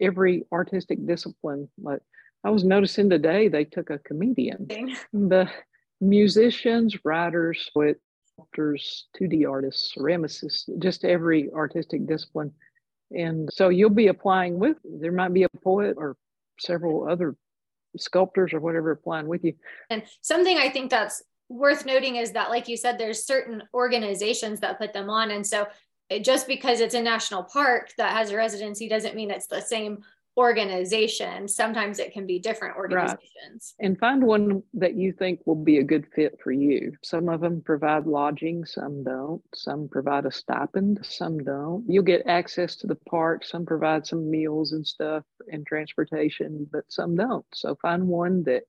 every 0.00 0.44
artistic 0.52 1.04
discipline. 1.06 1.68
Like 1.80 2.00
I 2.44 2.50
was 2.50 2.64
noticing 2.64 3.10
today, 3.10 3.48
they 3.48 3.64
took 3.64 3.90
a 3.90 3.98
comedian, 3.98 4.68
the 5.12 5.50
musicians, 6.00 6.96
writers, 7.04 7.70
poets, 7.74 8.00
sculptors, 8.36 9.06
2D 9.18 9.48
artists, 9.48 9.94
ceramicists, 9.96 10.68
just 10.78 11.04
every 11.04 11.50
artistic 11.52 12.06
discipline. 12.06 12.52
And 13.10 13.48
so 13.52 13.70
you'll 13.70 13.90
be 13.90 14.08
applying 14.08 14.58
with, 14.58 14.76
there 14.84 15.12
might 15.12 15.32
be 15.32 15.44
a 15.44 15.48
poet 15.62 15.94
or 15.96 16.16
several 16.58 17.08
other 17.08 17.34
sculptors 17.96 18.52
or 18.52 18.60
whatever 18.60 18.90
applying 18.90 19.26
with 19.26 19.44
you. 19.44 19.54
And 19.88 20.02
something 20.20 20.58
I 20.58 20.68
think 20.68 20.90
that's 20.90 21.22
worth 21.48 21.86
noting 21.86 22.16
is 22.16 22.32
that, 22.32 22.50
like 22.50 22.68
you 22.68 22.76
said, 22.76 22.98
there's 22.98 23.24
certain 23.24 23.62
organizations 23.72 24.60
that 24.60 24.78
put 24.78 24.92
them 24.92 25.08
on. 25.08 25.30
And 25.30 25.46
so 25.46 25.66
just 26.22 26.46
because 26.46 26.80
it's 26.80 26.94
a 26.94 27.02
national 27.02 27.44
park 27.44 27.92
that 27.98 28.12
has 28.12 28.30
a 28.30 28.36
residency 28.36 28.88
doesn't 28.88 29.16
mean 29.16 29.30
it's 29.30 29.46
the 29.46 29.60
same 29.60 30.02
organization. 30.38 31.48
Sometimes 31.48 31.98
it 31.98 32.12
can 32.12 32.26
be 32.26 32.38
different 32.38 32.76
organizations. 32.76 33.74
Right. 33.80 33.86
And 33.86 33.98
find 33.98 34.22
one 34.22 34.62
that 34.74 34.94
you 34.94 35.12
think 35.12 35.40
will 35.46 35.54
be 35.54 35.78
a 35.78 35.82
good 35.82 36.06
fit 36.14 36.38
for 36.42 36.52
you. 36.52 36.92
Some 37.02 37.30
of 37.30 37.40
them 37.40 37.62
provide 37.62 38.06
lodging, 38.06 38.66
some 38.66 39.02
don't. 39.02 39.42
Some 39.54 39.88
provide 39.88 40.26
a 40.26 40.30
stipend, 40.30 41.00
some 41.02 41.38
don't. 41.38 41.84
You'll 41.88 42.02
get 42.04 42.26
access 42.26 42.76
to 42.76 42.86
the 42.86 42.98
park. 43.08 43.44
Some 43.44 43.64
provide 43.64 44.06
some 44.06 44.30
meals 44.30 44.72
and 44.72 44.86
stuff 44.86 45.24
and 45.50 45.66
transportation, 45.66 46.68
but 46.70 46.84
some 46.88 47.16
don't. 47.16 47.46
So 47.54 47.76
find 47.80 48.06
one 48.06 48.44
that 48.44 48.64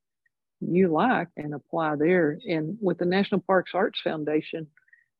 you 0.61 0.87
like 0.87 1.27
and 1.35 1.53
apply 1.53 1.97
there. 1.97 2.39
And 2.47 2.77
with 2.81 2.97
the 2.97 3.05
National 3.05 3.41
Parks 3.41 3.71
Arts 3.73 3.99
Foundation, 4.01 4.67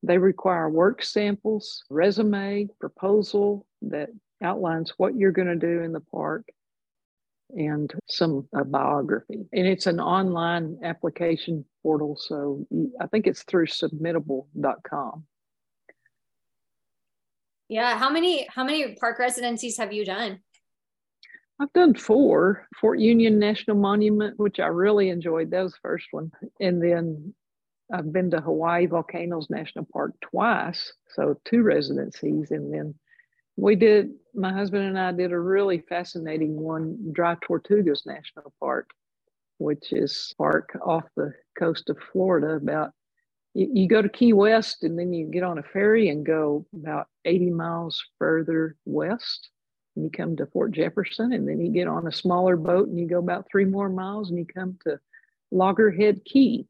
they 0.08 0.18
require 0.18 0.70
work 0.70 1.04
samples, 1.04 1.84
resume, 1.90 2.68
proposal 2.80 3.66
that 3.84 4.10
outlines 4.42 4.94
what 4.98 5.16
you're 5.16 5.32
going 5.32 5.48
to 5.48 5.56
do 5.56 5.82
in 5.82 5.92
the 5.92 6.00
park 6.00 6.48
and 7.50 7.94
some 8.08 8.48
biography. 8.52 9.46
And 9.54 9.68
it's 9.68 9.88
an 9.88 10.00
online 10.00 10.80
application 10.84 11.66
portal. 11.82 12.18
So 12.20 12.66
I 13.00 13.08
think 13.08 13.28
it's 13.28 13.44
through 13.44 13.68
submittable.com. 13.68 15.26
Yeah. 17.70 17.98
How 17.98 18.10
many 18.10 18.48
how 18.50 18.64
many 18.64 18.96
park 18.96 19.20
residencies 19.20 19.78
have 19.78 19.92
you 19.92 20.06
done? 20.06 20.40
I've 21.60 21.74
done 21.74 21.96
four. 21.96 22.68
Fort 22.80 23.00
Union 23.00 23.40
National 23.40 23.76
Monument, 23.76 24.38
which 24.38 24.60
I 24.60 24.68
really 24.68 25.10
enjoyed. 25.10 25.52
That 25.52 25.64
was 25.64 25.74
the 25.74 25.80
first 25.82 26.08
one. 26.12 26.32
And 26.62 26.82
then 26.82 27.34
I've 27.92 28.12
been 28.12 28.32
to 28.32 28.42
Hawaii 28.42 28.86
Volcanoes 28.86 29.50
National 29.50 29.86
Park 29.86 30.14
twice. 30.22 30.94
So 31.16 31.40
two 31.46 31.64
residencies. 31.64 32.52
And 32.52 32.74
then 32.74 32.96
we 33.56 33.76
did, 33.76 34.12
my 34.34 34.54
husband 34.54 34.84
and 34.84 35.00
I 35.00 35.12
did 35.12 35.32
a 35.32 35.40
really 35.40 35.80
fascinating 35.80 36.60
one, 36.60 37.12
Dry 37.14 37.36
Tortugas 37.36 38.06
National 38.06 38.54
Park, 38.60 38.90
which 39.58 39.94
is 39.94 40.34
park 40.38 40.78
off 40.86 41.06
the 41.16 41.34
coast 41.58 41.90
of 41.90 41.98
Florida. 42.12 42.56
About 42.56 42.92
you, 43.54 43.70
you 43.74 43.88
go 43.88 44.02
to 44.02 44.10
Key 44.10 44.34
West 44.34 44.84
and 44.84 45.00
then 45.00 45.14
you 45.14 45.26
get 45.28 45.44
on 45.44 45.58
a 45.58 45.64
ferry 45.64 46.10
and 46.10 46.26
go 46.26 46.66
about 46.76 47.08
80 47.26 47.52
miles 47.52 48.04
further 48.20 48.76
west. 48.86 49.50
And 49.96 50.06
you 50.06 50.12
come 50.12 50.36
to 50.36 50.46
Fort 50.46 50.74
Jefferson, 50.74 51.34
and 51.34 51.48
then 51.48 51.60
you 51.60 51.72
get 51.72 51.88
on 51.88 52.06
a 52.06 52.12
smaller 52.12 52.56
boat 52.56 52.88
and 52.88 53.00
you 53.00 53.08
go 53.08 53.18
about 53.18 53.48
three 53.50 53.66
more 53.66 53.90
miles 53.90 54.30
and 54.30 54.38
you 54.38 54.46
come 54.46 54.78
to 54.84 55.00
Loggerhead 55.52 56.24
Key. 56.24 56.68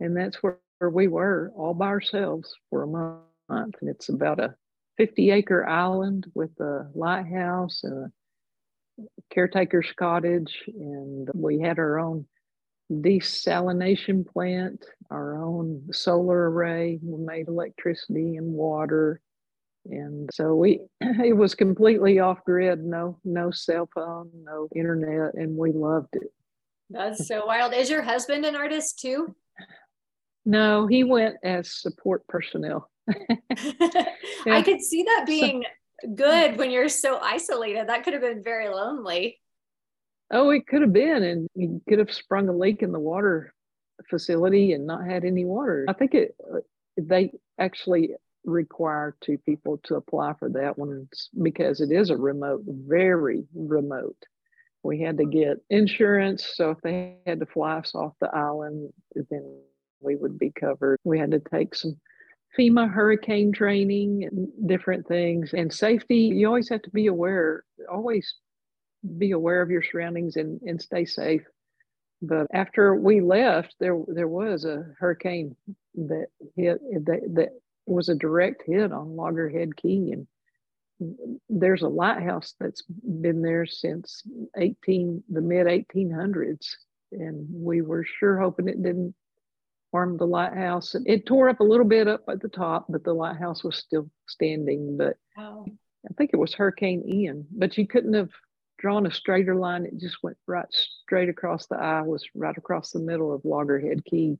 And 0.00 0.16
that's 0.16 0.42
where, 0.42 0.58
we 0.90 1.08
were 1.08 1.50
all 1.56 1.72
by 1.72 1.86
ourselves 1.86 2.52
for 2.68 2.82
a 2.82 2.86
month. 2.86 3.76
And 3.80 3.88
it's 3.88 4.10
about 4.10 4.38
a 4.38 4.54
50 4.98 5.30
acre 5.30 5.66
island 5.66 6.30
with 6.34 6.50
a 6.60 6.90
lighthouse 6.94 7.80
and 7.82 8.12
a 8.98 9.02
caretaker's 9.32 9.90
cottage. 9.98 10.64
And 10.66 11.30
we 11.34 11.60
had 11.60 11.78
our 11.78 11.98
own 11.98 12.26
desalination 12.92 14.26
plant, 14.26 14.84
our 15.10 15.42
own 15.42 15.88
solar 15.92 16.50
array. 16.50 16.98
We 17.02 17.24
made 17.24 17.48
electricity 17.48 18.36
and 18.36 18.52
water. 18.52 19.20
And 19.86 20.28
so 20.32 20.54
we 20.54 20.80
it 21.00 21.36
was 21.36 21.54
completely 21.54 22.18
off 22.18 22.44
grid, 22.44 22.84
no 22.84 23.18
no 23.24 23.50
cell 23.50 23.88
phone, 23.94 24.30
no 24.44 24.68
internet, 24.74 25.34
and 25.34 25.56
we 25.56 25.72
loved 25.72 26.16
it. 26.16 26.32
That's 26.90 27.26
so 27.26 27.46
wild. 27.46 27.72
Is 27.72 27.90
your 27.90 28.02
husband 28.02 28.44
an 28.44 28.56
artist 28.56 28.98
too? 29.00 29.34
No, 30.46 30.86
he 30.86 31.02
went 31.02 31.36
as 31.42 31.74
support 31.74 32.26
personnel. 32.28 32.88
I 34.46 34.62
could 34.62 34.80
see 34.80 35.02
that 35.02 35.24
being 35.26 35.64
good 36.14 36.56
when 36.56 36.70
you're 36.70 36.88
so 36.88 37.18
isolated. 37.20 37.88
That 37.88 38.04
could 38.04 38.12
have 38.12 38.22
been 38.22 38.44
very 38.44 38.68
lonely. 38.68 39.40
Oh, 40.30 40.50
it 40.50 40.66
could 40.68 40.82
have 40.82 40.92
been. 40.92 41.24
And 41.24 41.48
you 41.54 41.82
could 41.88 41.98
have 41.98 42.12
sprung 42.12 42.48
a 42.48 42.52
leak 42.52 42.82
in 42.82 42.92
the 42.92 43.00
water 43.00 43.52
facility 44.08 44.72
and 44.72 44.86
not 44.86 45.04
had 45.04 45.24
any 45.24 45.44
water. 45.44 45.84
I 45.88 45.92
think 45.92 46.14
it 46.14 46.36
uh, 46.40 46.60
they 46.96 47.32
actually 47.58 48.14
require 48.44 49.16
two 49.20 49.38
people 49.38 49.80
to 49.84 49.96
apply 49.96 50.34
for 50.38 50.48
that 50.50 50.78
one 50.78 51.08
because 51.42 51.80
it 51.80 51.90
is 51.90 52.10
a 52.10 52.16
remote, 52.16 52.62
very 52.66 53.44
remote. 53.54 54.16
We 54.84 55.00
had 55.00 55.18
to 55.18 55.24
get 55.24 55.58
insurance. 55.68 56.46
So 56.54 56.70
if 56.70 56.80
they 56.80 57.16
had 57.26 57.40
to 57.40 57.46
fly 57.46 57.78
us 57.78 57.92
off 57.94 58.12
the 58.20 58.32
island, 58.32 58.92
then 59.14 59.58
we 60.00 60.16
would 60.16 60.38
be 60.38 60.50
covered. 60.50 60.98
We 61.04 61.18
had 61.18 61.30
to 61.32 61.40
take 61.40 61.74
some 61.74 61.96
FEMA 62.58 62.90
hurricane 62.90 63.52
training 63.52 64.24
and 64.24 64.68
different 64.68 65.06
things 65.06 65.52
and 65.52 65.72
safety. 65.72 66.32
You 66.34 66.46
always 66.46 66.68
have 66.68 66.82
to 66.82 66.90
be 66.90 67.06
aware, 67.06 67.64
always 67.90 68.34
be 69.18 69.32
aware 69.32 69.62
of 69.62 69.70
your 69.70 69.82
surroundings 69.82 70.36
and, 70.36 70.60
and 70.62 70.80
stay 70.80 71.04
safe. 71.04 71.42
But 72.22 72.46
after 72.52 72.94
we 72.94 73.20
left, 73.20 73.74
there 73.78 74.00
there 74.08 74.28
was 74.28 74.64
a 74.64 74.86
hurricane 74.98 75.54
that 75.94 76.28
hit 76.56 76.80
that, 77.04 77.20
that 77.34 77.48
was 77.84 78.08
a 78.08 78.14
direct 78.14 78.62
hit 78.66 78.90
on 78.90 79.16
Loggerhead 79.16 79.76
Key, 79.76 80.12
and 80.12 80.26
there's 81.50 81.82
a 81.82 81.88
lighthouse 81.88 82.54
that's 82.58 82.82
been 83.20 83.42
there 83.42 83.66
since 83.66 84.22
18 84.56 85.24
the 85.28 85.42
mid 85.42 85.66
1800s, 85.66 86.66
and 87.12 87.46
we 87.50 87.82
were 87.82 88.04
sure 88.04 88.38
hoping 88.38 88.68
it 88.68 88.82
didn't 88.82 89.14
harmed 89.96 90.18
the 90.18 90.26
lighthouse. 90.26 90.94
And 90.94 91.08
It 91.08 91.24
tore 91.24 91.48
up 91.48 91.60
a 91.60 91.64
little 91.64 91.86
bit 91.86 92.06
up 92.06 92.24
at 92.28 92.42
the 92.42 92.50
top, 92.50 92.84
but 92.90 93.02
the 93.02 93.14
lighthouse 93.14 93.64
was 93.64 93.76
still 93.76 94.10
standing. 94.28 94.98
But 94.98 95.16
oh. 95.38 95.64
I 96.06 96.12
think 96.18 96.30
it 96.34 96.36
was 96.36 96.52
Hurricane 96.52 97.02
Ian, 97.08 97.46
but 97.50 97.78
you 97.78 97.86
couldn't 97.86 98.12
have 98.12 98.28
drawn 98.78 99.06
a 99.06 99.10
straighter 99.10 99.54
line. 99.54 99.86
It 99.86 99.98
just 99.98 100.18
went 100.22 100.36
right 100.46 100.66
straight 100.70 101.30
across 101.30 101.66
the 101.66 101.76
eye, 101.76 102.02
was 102.02 102.22
right 102.34 102.56
across 102.56 102.90
the 102.90 102.98
middle 102.98 103.32
of 103.32 103.46
Loggerhead 103.46 104.04
Key. 104.04 104.38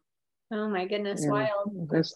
Oh 0.53 0.69
my 0.69 0.85
goodness, 0.85 1.23
and 1.23 1.33
wild. 1.33 1.89
That's 1.91 2.15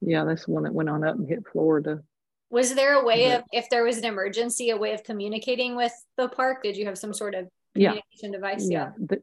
yeah, 0.00 0.24
that's 0.24 0.46
the 0.46 0.50
one 0.50 0.64
that 0.64 0.74
went 0.74 0.88
on 0.88 1.04
up 1.04 1.14
and 1.14 1.28
hit 1.28 1.44
Florida. 1.52 2.02
Was 2.50 2.74
there 2.74 3.00
a 3.00 3.04
way 3.04 3.32
of 3.32 3.44
if 3.52 3.70
there 3.70 3.84
was 3.84 3.96
an 3.98 4.04
emergency, 4.04 4.70
a 4.70 4.76
way 4.76 4.92
of 4.92 5.04
communicating 5.04 5.76
with 5.76 5.92
the 6.16 6.28
park? 6.28 6.64
Did 6.64 6.76
you 6.76 6.84
have 6.86 6.98
some 6.98 7.14
sort 7.14 7.36
of 7.36 7.48
communication 7.74 8.02
yeah, 8.24 8.30
device? 8.32 8.68
Yeah. 8.68 8.90
yeah. 9.08 9.16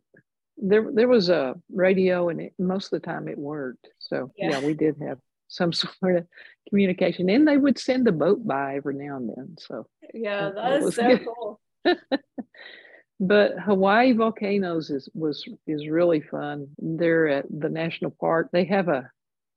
The, 0.62 0.68
there 0.68 0.92
there 0.94 1.08
was 1.08 1.30
a 1.30 1.56
radio 1.72 2.30
and 2.30 2.42
it, 2.42 2.54
most 2.60 2.92
of 2.92 3.02
the 3.02 3.06
time 3.06 3.28
it 3.28 3.38
worked 3.38 3.88
so 4.00 4.32
yeah. 4.38 4.52
yeah. 4.52 4.66
we 4.66 4.74
did 4.74 4.98
have 5.02 5.20
some 5.48 5.74
sort 5.74 6.18
of 6.18 6.28
communication 6.70 7.30
and 7.30 7.48
they 7.48 7.58
would 7.58 7.78
send 7.78 8.08
a 8.08 8.12
boat 8.12 8.46
by 8.46 8.76
every 8.76 8.96
now 8.96 9.18
and 9.18 9.30
then 9.30 9.56
so 9.60 9.86
yeah 10.14 10.52
that's 10.54 10.96
so 10.96 11.08
good. 11.08 11.26
cool 11.26 11.62
but 13.20 13.60
hawaii 13.60 14.14
volcanoes 14.14 14.90
is 14.90 15.10
was 15.14 15.46
is 15.68 15.88
really 15.88 16.22
fun 16.22 16.68
they're 16.78 17.28
at 17.28 17.46
the 17.50 17.70
national 17.70 18.12
park 18.12 18.50
they 18.52 18.66
have 18.66 18.88
a 18.88 19.10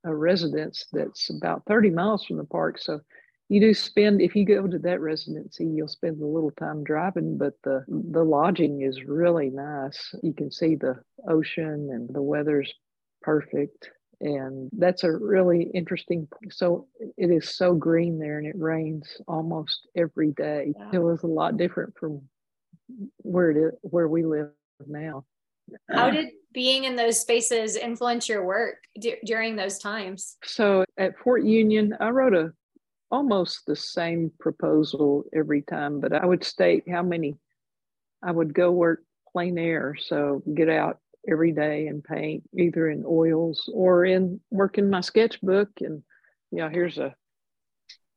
a 0.05 0.15
residence 0.15 0.87
that's 0.93 1.31
about 1.31 1.63
30 1.67 1.91
miles 1.91 2.25
from 2.25 2.37
the 2.37 2.45
park 2.45 2.79
so 2.79 3.01
you 3.53 3.61
do 3.61 3.75
spend 3.75 4.23
if 4.23 4.35
you 4.35 4.47
go 4.47 4.67
to 4.67 4.79
that 4.79 5.01
residency 5.01 5.67
you'll 5.67 5.87
spend 5.87 6.21
a 6.23 6.27
little 6.27 6.51
time 6.53 6.83
driving 6.83 7.37
but 7.37 7.53
the 7.65 7.85
the 7.89 8.25
lodging 8.25 8.81
is 8.81 9.05
really 9.05 9.51
nice 9.51 10.15
you 10.23 10.33
can 10.33 10.51
see 10.51 10.75
the 10.75 10.99
ocean 11.29 11.91
and 11.93 12.09
the 12.15 12.23
weather's 12.23 12.73
perfect 13.21 13.91
and 14.23 14.71
that's 14.79 15.05
a 15.05 15.13
really 15.13 15.71
interesting 15.75 16.27
so 16.51 16.87
it 17.19 17.31
is 17.31 17.55
so 17.55 17.75
green 17.75 18.19
there 18.19 18.39
and 18.39 18.47
it 18.47 18.59
rains 18.59 19.21
almost 19.29 19.87
every 19.97 20.33
day 20.33 20.73
wow. 20.75 20.91
it 20.93 20.99
was 20.99 21.23
a 21.23 21.27
lot 21.27 21.59
different 21.59 21.93
from 21.99 22.23
where 23.19 23.51
it 23.51 23.57
is 23.59 23.73
where 23.83 24.09
we 24.09 24.25
live 24.25 24.49
now 24.87 25.25
how 25.91 26.11
did 26.11 26.29
being 26.53 26.85
in 26.85 26.97
those 26.97 27.21
spaces 27.21 27.77
influence 27.77 28.29
your 28.29 28.45
work 28.45 28.77
d- 28.99 29.17
during 29.25 29.57
those 29.57 29.79
times? 29.79 30.37
So 30.45 30.85
at 30.99 31.17
Fort 31.19 31.45
Union, 31.45 31.97
I 32.01 32.11
wrote 32.11 32.35
a 32.35 32.53
almost 33.13 33.67
the 33.67 33.77
same 33.77 34.33
proposal 34.41 35.25
every 35.35 35.63
time, 35.63 36.01
but 36.01 36.15
I 36.15 36.25
would 36.25 36.43
state 36.43 36.89
how 36.91 37.03
many 37.03 37.37
I 38.23 38.33
would 38.33 38.55
go 38.55 38.73
work 38.73 39.05
plein 39.31 39.59
air. 39.59 39.97
So 40.01 40.43
get 40.53 40.71
out 40.71 40.99
every 41.29 41.53
day 41.53 41.87
and 41.87 42.03
paint 42.03 42.43
either 42.59 42.89
in 42.89 43.05
oils 43.07 43.71
or 43.73 44.05
in 44.05 44.41
work 44.51 44.79
in 44.79 44.91
my 44.91 45.03
sketchbook. 45.03 45.69
And 45.81 46.03
yeah, 46.51 46.71
here's 46.71 46.99
a 46.99 47.15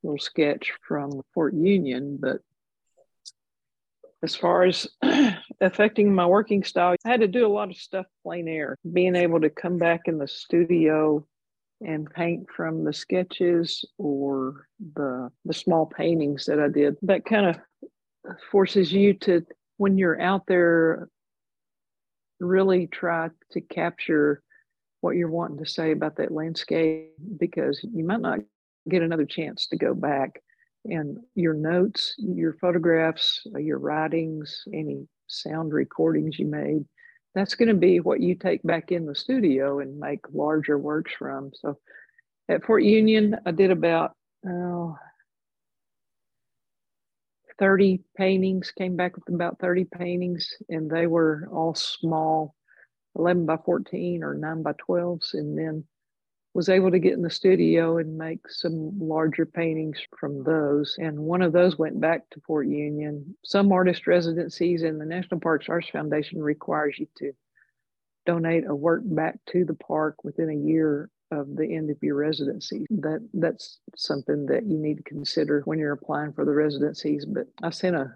little 0.01 0.17
sketch 0.17 0.71
from 0.87 1.21
Fort 1.33 1.53
Union, 1.53 2.17
but 2.19 2.39
as 4.23 4.33
far 4.33 4.63
as 4.63 4.87
affecting 5.61 6.15
my 6.15 6.25
working 6.25 6.63
style, 6.63 6.95
I 7.05 7.09
had 7.09 7.19
to 7.19 7.27
do 7.27 7.45
a 7.45 7.51
lot 7.51 7.69
of 7.69 7.75
stuff 7.75 8.05
plein 8.23 8.47
air. 8.47 8.77
Being 8.91 9.15
able 9.15 9.41
to 9.41 9.49
come 9.49 9.77
back 9.77 10.01
in 10.05 10.17
the 10.17 10.27
studio 10.27 11.27
and 11.81 12.09
paint 12.09 12.47
from 12.55 12.83
the 12.83 12.93
sketches 12.93 13.83
or 13.97 14.67
the 14.95 15.29
the 15.43 15.53
small 15.53 15.85
paintings 15.85 16.45
that 16.45 16.59
I 16.59 16.69
did, 16.69 16.95
that 17.03 17.25
kind 17.25 17.47
of 17.47 17.57
forces 18.51 18.91
you 18.91 19.13
to 19.13 19.45
when 19.77 19.97
you're 19.97 20.21
out 20.21 20.47
there 20.47 21.09
really 22.39 22.87
try 22.87 23.29
to 23.51 23.61
capture 23.61 24.41
what 25.01 25.15
you're 25.15 25.29
wanting 25.29 25.57
to 25.59 25.69
say 25.69 25.91
about 25.91 26.17
that 26.17 26.31
landscape 26.31 27.11
because 27.37 27.85
you 27.93 28.03
might 28.03 28.21
not 28.21 28.39
get 28.89 29.03
another 29.03 29.25
chance 29.25 29.67
to 29.67 29.77
go 29.77 29.93
back. 29.93 30.41
And 30.85 31.17
your 31.33 31.53
notes, 31.53 32.15
your 32.17 32.53
photographs, 32.53 33.41
your 33.57 33.79
writings, 33.79 34.63
any 34.73 35.07
sound 35.27 35.73
recordings 35.73 36.37
you 36.37 36.45
made, 36.45 36.85
that's 37.35 37.55
going 37.55 37.67
to 37.67 37.75
be 37.75 37.99
what 37.99 38.21
you 38.21 38.33
take 38.33 38.63
back 38.63 38.91
in 38.91 39.05
the 39.05 39.13
studio 39.13 39.79
and 39.79 39.99
make 39.99 40.21
larger 40.33 40.79
works 40.79 41.13
from. 41.19 41.51
So 41.53 41.77
at 42.49 42.63
Fort 42.65 42.83
Union, 42.83 43.35
I 43.45 43.51
did 43.51 43.71
about 43.71 44.13
oh, 44.47 44.97
30 47.59 48.01
paintings, 48.17 48.71
came 48.71 48.95
back 48.95 49.15
with 49.15 49.33
about 49.33 49.59
30 49.59 49.85
paintings, 49.85 50.49
and 50.69 50.89
they 50.89 51.07
were 51.07 51.47
all 51.51 51.75
small 51.75 52.55
11 53.17 53.45
by 53.45 53.57
14 53.57 54.23
or 54.23 54.33
9 54.33 54.63
by 54.63 54.73
12s. 54.73 55.33
And 55.33 55.57
then 55.57 55.83
was 56.55 56.69
able 56.69 56.89
to 56.89 56.99
get 56.99 57.11
in 57.11 57.21
the 57.21 57.29
studio 57.29 57.97
and 57.97 58.17
make 58.17 58.39
some 58.49 58.97
larger 58.97 59.45
paintings 59.45 59.99
from 60.17 60.41
those. 60.45 60.95
And 60.97 61.19
one 61.19 61.41
of 61.41 61.51
those 61.51 61.77
went 61.77 61.99
back 61.99 62.29
to 62.29 62.39
Fort 62.47 62.65
Union. 62.65 63.35
Some 63.43 63.73
artist 63.73 64.07
residencies 64.07 64.81
in 64.81 64.97
the 64.97 65.05
National 65.05 65.41
Parks 65.41 65.67
Arts 65.67 65.89
Foundation 65.89 66.41
requires 66.41 66.95
you 66.97 67.07
to 67.17 67.33
donate 68.25 68.63
a 68.65 68.73
work 68.73 69.01
back 69.03 69.37
to 69.47 69.65
the 69.65 69.73
park 69.73 70.23
within 70.23 70.49
a 70.49 70.55
year 70.55 71.09
of 71.29 71.57
the 71.57 71.75
end 71.75 71.89
of 71.89 71.97
your 72.01 72.15
residency. 72.15 72.85
That 72.89 73.27
that's 73.33 73.79
something 73.97 74.45
that 74.45 74.65
you 74.65 74.77
need 74.77 74.95
to 74.95 75.03
consider 75.03 75.61
when 75.65 75.77
you're 75.77 75.91
applying 75.91 76.31
for 76.31 76.45
the 76.45 76.53
residencies. 76.53 77.25
But 77.25 77.47
I 77.61 77.71
sent 77.71 77.97
a 77.97 78.15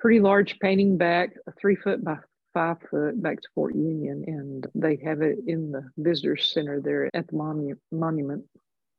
pretty 0.00 0.18
large 0.18 0.58
painting 0.58 0.98
back, 0.98 1.34
a 1.46 1.52
three 1.52 1.76
foot 1.76 2.02
by 2.02 2.16
five 2.54 2.78
foot 2.90 3.20
back 3.20 3.42
to 3.42 3.48
Fort 3.54 3.74
Union, 3.74 4.24
and 4.26 4.66
they 4.74 4.96
have 5.04 5.20
it 5.20 5.40
in 5.46 5.72
the 5.72 5.90
visitor 5.98 6.36
center 6.36 6.80
there 6.80 7.10
at 7.12 7.26
the 7.26 7.34
monu- 7.34 7.78
monument. 7.92 8.44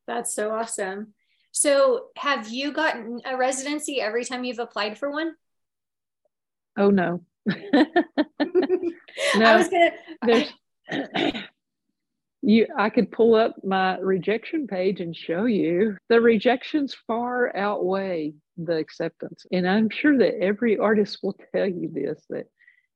That's 0.05 0.35
so 0.35 0.51
awesome. 0.51 1.13
So, 1.51 2.07
have 2.17 2.50
you 2.50 2.74
gotten 2.74 3.21
a 3.25 3.38
residency 3.38 4.01
every 4.01 4.25
time 4.25 4.43
you've 4.43 4.59
applied 4.59 5.00
for 5.00 5.09
one? 5.09 5.33
Oh 6.77 6.89
no. 6.89 7.21
no, 7.45 7.85
I 9.33 9.55
was 9.55 9.69
gonna. 9.69 11.43
you, 12.41 12.67
I 12.77 12.89
could 12.89 13.12
pull 13.12 13.35
up 13.35 13.55
my 13.63 13.97
rejection 14.00 14.67
page 14.67 15.00
and 15.00 15.15
show 15.15 15.45
you 15.45 15.97
the 16.09 16.19
rejections 16.19 16.95
far 17.07 17.55
outweigh 17.55 18.33
the 18.57 18.75
acceptance, 18.75 19.45
and 19.51 19.67
I'm 19.67 19.89
sure 19.89 20.17
that 20.17 20.41
every 20.41 20.77
artist 20.77 21.19
will 21.24 21.38
tell 21.53 21.67
you 21.67 21.89
this 21.89 22.21
that 22.29 22.47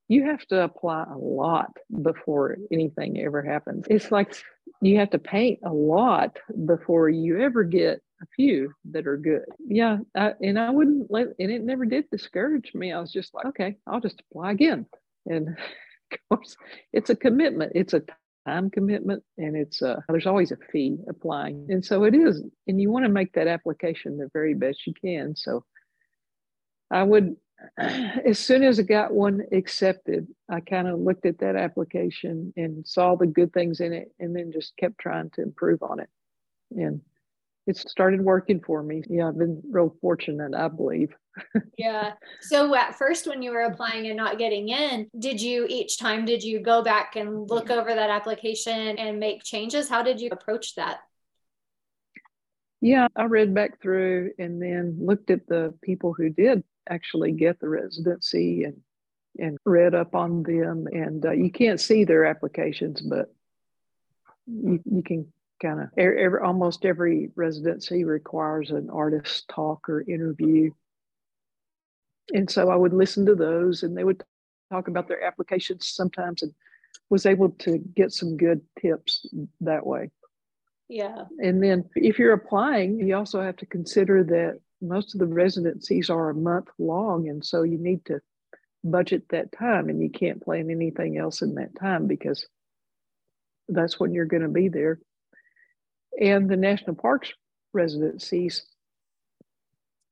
you 0.10 0.26
have 0.26 0.46
to 0.48 0.64
apply 0.64 1.04
a 1.04 1.18
lot 1.18 1.78
before 2.02 2.58
anything 2.72 3.22
ever 3.22 3.44
happens. 3.44 3.86
It's 3.90 4.12
like 4.12 4.36
you 4.82 4.98
have 4.98 5.12
to 5.12 5.20
paint 5.20 5.60
a 5.64 5.72
lot 5.72 6.38
before 6.66 7.10
you 7.10 7.40
ever 7.40 7.64
get 7.64 8.02
a 8.22 8.26
few 8.36 8.74
that 8.92 9.06
are 9.06 9.18
good. 9.18 9.46
Yeah. 9.60 10.00
I, 10.18 10.34
and 10.42 10.60
I 10.60 10.72
wouldn't 10.72 11.12
let, 11.12 11.28
and 11.38 11.52
it 11.52 11.64
never 11.64 11.86
did 11.86 12.10
discourage 12.10 12.74
me. 12.74 12.92
I 12.92 13.00
was 13.00 13.12
just 13.12 13.36
like, 13.36 13.46
okay, 13.46 13.78
I'll 13.86 14.02
just 14.02 14.22
apply 14.32 14.52
again. 14.52 14.88
And 15.28 15.50
of 16.12 16.18
course, 16.28 16.58
it's 16.92 17.12
a 17.12 17.16
commitment. 17.16 17.74
It's 17.76 17.94
a 17.94 18.02
time 18.48 18.72
commitment 18.72 19.22
and 19.38 19.56
it's 19.56 19.84
a, 19.84 20.04
there's 20.10 20.26
always 20.26 20.52
a 20.52 20.58
fee 20.72 20.98
applying. 21.08 21.68
And 21.70 21.86
so 21.86 22.04
it 22.06 22.16
is. 22.16 22.42
And 22.68 22.82
you 22.82 22.90
want 22.90 23.06
to 23.06 23.12
make 23.12 23.34
that 23.34 23.48
application 23.48 24.18
the 24.18 24.30
very 24.34 24.56
best 24.56 24.88
you 24.88 24.94
can. 25.00 25.36
So 25.36 25.64
I 26.90 27.04
would 27.04 27.36
as 27.78 28.40
soon 28.40 28.64
as 28.64 28.80
I 28.80 28.84
got 28.84 29.14
one 29.14 29.42
accepted, 29.52 30.28
I 30.50 30.60
kind 30.60 30.88
of 30.88 31.00
looked 31.00 31.26
at 31.26 31.40
that 31.40 31.56
application 31.56 32.54
and 32.56 32.88
saw 32.88 33.16
the 33.16 33.28
good 33.28 33.54
things 33.54 33.80
in 33.80 33.94
it 33.94 34.12
and 34.20 34.36
then 34.36 34.52
just 34.52 34.76
kept 34.78 34.98
trying 35.00 35.30
to 35.32 35.42
improve 35.42 35.84
on 35.84 36.00
it. 36.00 36.10
And 36.72 37.02
it 37.68 37.78
started 37.78 38.22
working 38.22 38.62
for 38.62 38.82
me. 38.82 39.04
Yeah, 39.08 39.28
I've 39.28 39.38
been 39.38 39.62
real 39.70 39.96
fortunate, 40.02 40.56
I 40.56 40.68
believe. 40.70 41.16
yeah. 41.78 42.14
So 42.42 42.74
at 42.76 42.96
first 42.96 43.28
when 43.28 43.42
you 43.42 43.52
were 43.52 43.62
applying 43.62 44.08
and 44.08 44.18
not 44.18 44.40
getting 44.40 44.70
in, 44.70 45.08
did 45.18 45.42
you 45.42 45.66
each 45.70 46.00
time 46.00 46.26
did 46.26 46.44
you 46.44 46.62
go 46.62 46.82
back 46.82 47.16
and 47.16 47.50
look 47.50 47.70
over 47.70 47.94
that 47.94 48.10
application 48.10 48.98
and 48.98 49.20
make 49.20 49.44
changes? 49.44 49.88
How 49.88 50.02
did 50.02 50.20
you 50.20 50.30
approach 50.32 50.76
that? 50.76 51.00
Yeah, 52.82 53.08
I 53.16 53.26
read 53.26 53.54
back 53.54 53.82
through 53.82 54.32
and 54.40 54.62
then 54.62 54.98
looked 55.02 55.30
at 55.32 55.48
the 55.48 55.74
people 55.82 56.14
who 56.14 56.30
did 56.30 56.64
actually 56.90 57.34
get 57.34 57.60
the 57.60 57.70
residency 57.70 58.64
and 58.64 58.82
and 59.38 59.58
read 59.66 59.94
up 59.94 60.16
on 60.16 60.44
them. 60.44 60.88
And 60.92 61.26
uh, 61.26 61.32
you 61.32 61.52
can't 61.52 61.80
see 61.80 62.04
their 62.04 62.26
applications, 62.26 63.02
but 63.02 63.34
you, 64.48 64.80
you 64.86 65.04
can 65.04 65.32
kind 65.62 65.82
of 65.82 65.90
every, 65.98 66.40
almost 66.42 66.86
every 66.86 67.32
residency 67.36 68.04
requires 68.04 68.72
an 68.72 68.90
artist 68.90 69.48
talk 69.50 69.88
or 69.90 70.02
interview. 70.02 70.72
And 72.34 72.50
so 72.50 72.70
I 72.70 72.76
would 72.76 72.94
listen 72.94 73.26
to 73.26 73.36
those, 73.36 73.84
and 73.84 73.98
they 73.98 74.04
would 74.04 74.24
talk 74.72 74.88
about 74.88 75.08
their 75.08 75.24
applications 75.24 75.88
sometimes, 75.88 76.44
and 76.44 76.54
was 77.10 77.26
able 77.26 77.50
to 77.50 77.80
get 77.96 78.12
some 78.12 78.38
good 78.38 78.62
tips 78.80 79.26
that 79.62 79.86
way. 79.86 80.12
Yeah. 80.90 81.26
And 81.38 81.64
then 81.64 81.88
if 81.96 82.18
you're 82.18 82.34
applying, 82.34 83.00
you 83.00 83.16
also 83.16 83.42
have 83.42 83.58
to 83.58 83.66
consider 83.68 84.24
that 84.24 84.60
most 84.82 85.14
of 85.14 85.20
the 85.20 85.28
residencies 85.28 86.10
are 86.10 86.30
a 86.30 86.36
month 86.36 86.68
long 86.80 87.30
and 87.30 87.46
so 87.46 87.64
you 87.64 87.78
need 87.78 88.06
to 88.06 88.20
budget 88.84 89.24
that 89.30 89.52
time 89.52 89.90
and 89.90 90.02
you 90.02 90.10
can't 90.10 90.42
plan 90.42 90.72
anything 90.72 91.18
else 91.18 91.42
in 91.42 91.56
that 91.56 91.76
time 91.78 92.08
because 92.08 92.48
that's 93.68 94.00
when 94.00 94.14
you're 94.14 94.26
going 94.26 94.42
to 94.42 94.50
be 94.50 94.70
there. 94.70 95.00
And 96.20 96.50
the 96.50 96.58
national 96.58 96.96
parks 96.96 97.32
residencies 97.74 98.66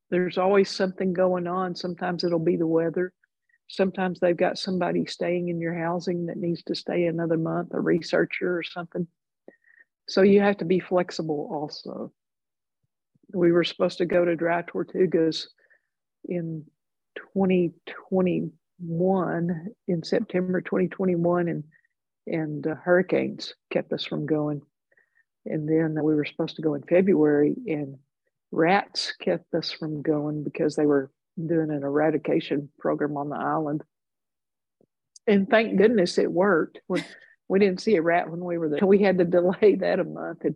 there's 0.09 0.37
always 0.37 0.69
something 0.69 1.11
going 1.11 1.47
on. 1.47 1.75
Sometimes 1.75 2.23
it'll 2.23 2.39
be 2.39 2.55
the 2.55 2.67
weather. 2.67 3.11
Sometimes 3.67 4.19
they've 4.19 4.37
got 4.37 4.57
somebody 4.57 5.05
staying 5.05 5.49
in 5.49 5.59
your 5.59 5.73
housing 5.73 6.27
that 6.27 6.37
needs 6.37 6.63
to 6.63 6.75
stay 6.75 7.05
another 7.05 7.35
month 7.35 7.73
a 7.73 7.79
researcher 7.79 8.57
or 8.57 8.63
something 8.63 9.05
so 10.07 10.21
you 10.21 10.41
have 10.41 10.57
to 10.57 10.65
be 10.65 10.79
flexible 10.79 11.49
also. 11.51 12.11
We 13.33 13.51
were 13.51 13.63
supposed 13.63 13.97
to 13.99 14.05
go 14.05 14.23
to 14.23 14.35
dry 14.35 14.61
tortugas 14.63 15.47
in 16.25 16.65
2021 17.33 19.67
in 19.87 20.03
September 20.03 20.61
2021 20.61 21.47
and 21.47 21.63
and 22.27 22.67
uh, 22.67 22.75
hurricanes 22.75 23.53
kept 23.71 23.93
us 23.93 24.03
from 24.03 24.25
going. 24.25 24.61
And 25.45 25.67
then 25.67 25.95
we 26.03 26.13
were 26.13 26.25
supposed 26.25 26.57
to 26.57 26.61
go 26.61 26.73
in 26.73 26.83
February 26.83 27.55
and 27.67 27.97
rats 28.51 29.13
kept 29.21 29.53
us 29.53 29.71
from 29.71 30.01
going 30.01 30.43
because 30.43 30.75
they 30.75 30.85
were 30.85 31.09
doing 31.37 31.71
an 31.71 31.83
eradication 31.83 32.69
program 32.79 33.15
on 33.15 33.29
the 33.29 33.37
island. 33.37 33.83
And 35.25 35.49
thank 35.49 35.77
goodness 35.77 36.17
it 36.17 36.31
worked 36.31 36.79
we 37.47 37.59
didn't 37.59 37.81
see 37.81 37.95
a 37.95 38.01
rat 38.01 38.29
when 38.29 38.43
we 38.43 38.57
were 38.57 38.69
there 38.69 38.85
we 38.85 39.01
had 39.01 39.17
to 39.17 39.25
delay 39.25 39.75
that 39.79 39.99
a 39.99 40.03
month 40.03 40.43
and 40.43 40.55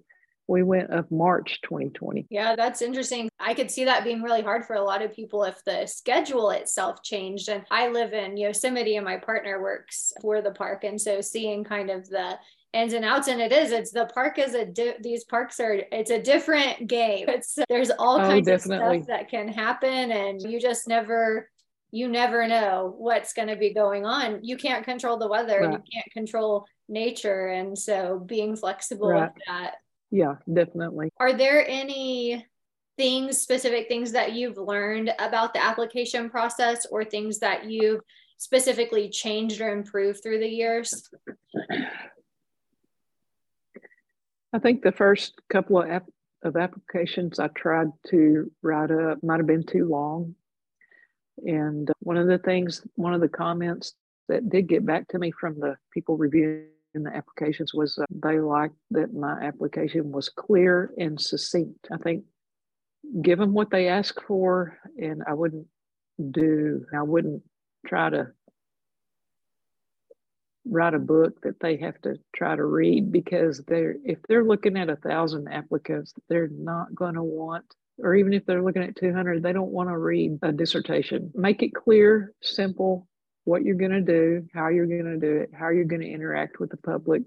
we 0.51 0.63
went 0.63 0.89
of 0.89 1.09
March 1.09 1.61
2020. 1.61 2.27
Yeah, 2.29 2.55
that's 2.57 2.81
interesting. 2.81 3.29
I 3.39 3.53
could 3.53 3.71
see 3.71 3.85
that 3.85 4.03
being 4.03 4.21
really 4.21 4.41
hard 4.41 4.65
for 4.65 4.75
a 4.75 4.83
lot 4.83 5.01
of 5.01 5.15
people 5.15 5.45
if 5.45 5.63
the 5.63 5.85
schedule 5.85 6.49
itself 6.49 7.01
changed. 7.03 7.47
And 7.47 7.63
I 7.71 7.87
live 7.87 8.11
in 8.11 8.35
Yosemite 8.35 8.97
and 8.97 9.05
my 9.05 9.17
partner 9.17 9.61
works 9.61 10.11
for 10.21 10.41
the 10.41 10.51
park. 10.51 10.83
And 10.83 10.99
so 10.99 11.21
seeing 11.21 11.63
kind 11.63 11.89
of 11.89 12.09
the 12.09 12.37
ins 12.73 12.93
and 12.93 13.05
outs 13.05 13.27
and 13.27 13.41
it 13.41 13.51
is 13.51 13.73
it's 13.73 13.91
the 13.91 14.05
park 14.13 14.39
is 14.39 14.53
a 14.53 14.65
di- 14.65 14.95
these 15.01 15.25
parks 15.25 15.59
are 15.59 15.83
it's 15.91 16.09
a 16.09 16.21
different 16.21 16.87
game 16.87 17.27
it's 17.27 17.57
there's 17.67 17.91
all 17.99 18.15
oh, 18.15 18.19
kinds 18.19 18.47
definitely. 18.47 18.99
of 18.99 19.03
stuff 19.03 19.19
that 19.19 19.29
can 19.29 19.49
happen 19.49 20.09
and 20.09 20.41
you 20.41 20.57
just 20.57 20.87
never 20.87 21.49
you 21.91 22.07
never 22.07 22.47
know 22.47 22.95
what's 22.97 23.33
going 23.33 23.49
to 23.49 23.57
be 23.57 23.73
going 23.73 24.05
on. 24.05 24.39
You 24.43 24.57
can't 24.57 24.85
control 24.85 25.17
the 25.17 25.27
weather, 25.27 25.59
right. 25.59 25.71
you 25.71 25.83
can't 25.93 26.11
control 26.13 26.65
nature. 26.91 27.47
And 27.47 27.77
so 27.77 28.19
being 28.19 28.55
flexible 28.55 29.09
right. 29.09 29.31
with 29.33 29.43
that. 29.47 29.75
Yeah, 30.11 30.35
definitely. 30.51 31.09
Are 31.19 31.33
there 31.33 31.67
any 31.67 32.45
things, 32.97 33.37
specific 33.37 33.87
things 33.87 34.11
that 34.11 34.33
you've 34.33 34.57
learned 34.57 35.11
about 35.17 35.53
the 35.53 35.63
application 35.63 36.29
process 36.29 36.85
or 36.85 37.03
things 37.03 37.39
that 37.39 37.65
you've 37.65 38.01
specifically 38.37 39.09
changed 39.09 39.61
or 39.61 39.71
improved 39.71 40.21
through 40.21 40.39
the 40.39 40.47
years? 40.47 41.09
I 44.53 44.59
think 44.59 44.81
the 44.81 44.91
first 44.91 45.35
couple 45.49 45.81
of, 45.81 45.89
ap- 45.89 46.09
of 46.43 46.57
applications 46.57 47.39
I 47.39 47.47
tried 47.47 47.87
to 48.09 48.51
write 48.61 48.91
up 48.91 49.23
might 49.23 49.37
have 49.37 49.47
been 49.47 49.65
too 49.65 49.85
long. 49.85 50.35
And 51.45 51.89
one 51.99 52.17
of 52.17 52.27
the 52.27 52.37
things, 52.37 52.85
one 52.95 53.13
of 53.13 53.21
the 53.21 53.29
comments 53.29 53.93
that 54.27 54.49
did 54.49 54.67
get 54.67 54.85
back 54.85 55.07
to 55.09 55.19
me 55.19 55.31
from 55.31 55.59
the 55.59 55.77
people 55.93 56.17
reviewing 56.17 56.65
the 56.93 57.15
applications 57.15 57.73
was 57.73 57.97
uh, 57.97 58.05
they 58.09 58.39
liked 58.39 58.75
that 58.91 59.13
my 59.13 59.33
application 59.41 60.11
was 60.11 60.29
clear 60.29 60.91
and 60.97 61.19
succinct. 61.19 61.87
I 61.91 61.97
think 61.97 62.25
give 63.21 63.39
them 63.39 63.53
what 63.53 63.69
they 63.69 63.87
ask 63.87 64.21
for, 64.27 64.77
and 64.97 65.23
I 65.27 65.33
wouldn't 65.33 65.67
do, 66.31 66.85
I 66.93 67.03
wouldn't 67.03 67.43
try 67.85 68.09
to 68.09 68.27
write 70.65 70.93
a 70.93 70.99
book 70.99 71.41
that 71.41 71.59
they 71.59 71.77
have 71.77 71.99
to 72.01 72.15
try 72.35 72.55
to 72.55 72.63
read 72.63 73.11
because 73.11 73.63
they're 73.67 73.95
if 74.05 74.19
they're 74.27 74.43
looking 74.43 74.77
at 74.77 74.89
a 74.89 74.95
thousand 74.95 75.47
applicants 75.47 76.13
they're 76.29 76.49
not 76.49 76.93
going 76.93 77.15
to 77.15 77.23
want 77.23 77.65
or 77.97 78.13
even 78.13 78.31
if 78.31 78.45
they're 78.45 78.61
looking 78.61 78.83
at 78.83 78.95
200 78.95 79.41
they 79.41 79.53
don't 79.53 79.71
want 79.71 79.89
to 79.89 79.97
read 79.97 80.37
a 80.43 80.51
dissertation 80.51 81.31
make 81.33 81.63
it 81.63 81.73
clear 81.73 82.33
simple 82.41 83.07
what 83.45 83.63
you're 83.63 83.75
going 83.75 83.91
to 83.91 84.01
do 84.01 84.47
how 84.53 84.69
you're 84.69 84.87
going 84.87 85.05
to 85.05 85.17
do 85.17 85.37
it 85.37 85.51
how 85.57 85.69
you're 85.69 85.85
going 85.85 86.01
to 86.01 86.11
interact 86.11 86.59
with 86.59 86.69
the 86.71 86.77
public 86.77 87.23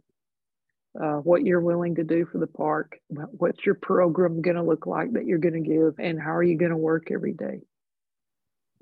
uh, 1.00 1.16
what 1.18 1.44
you're 1.44 1.60
willing 1.60 1.96
to 1.96 2.04
do 2.04 2.26
for 2.26 2.38
the 2.38 2.46
park 2.46 2.98
what's 3.08 3.66
your 3.66 3.76
program 3.76 4.42
going 4.42 4.56
to 4.56 4.62
look 4.62 4.86
like 4.86 5.12
that 5.14 5.26
you're 5.26 5.38
going 5.38 5.62
to 5.62 5.68
give 5.68 5.94
and 5.98 6.20
how 6.20 6.34
are 6.34 6.42
you 6.44 6.58
going 6.58 6.70
to 6.70 6.76
work 6.76 7.10
every 7.12 7.32
day 7.34 7.60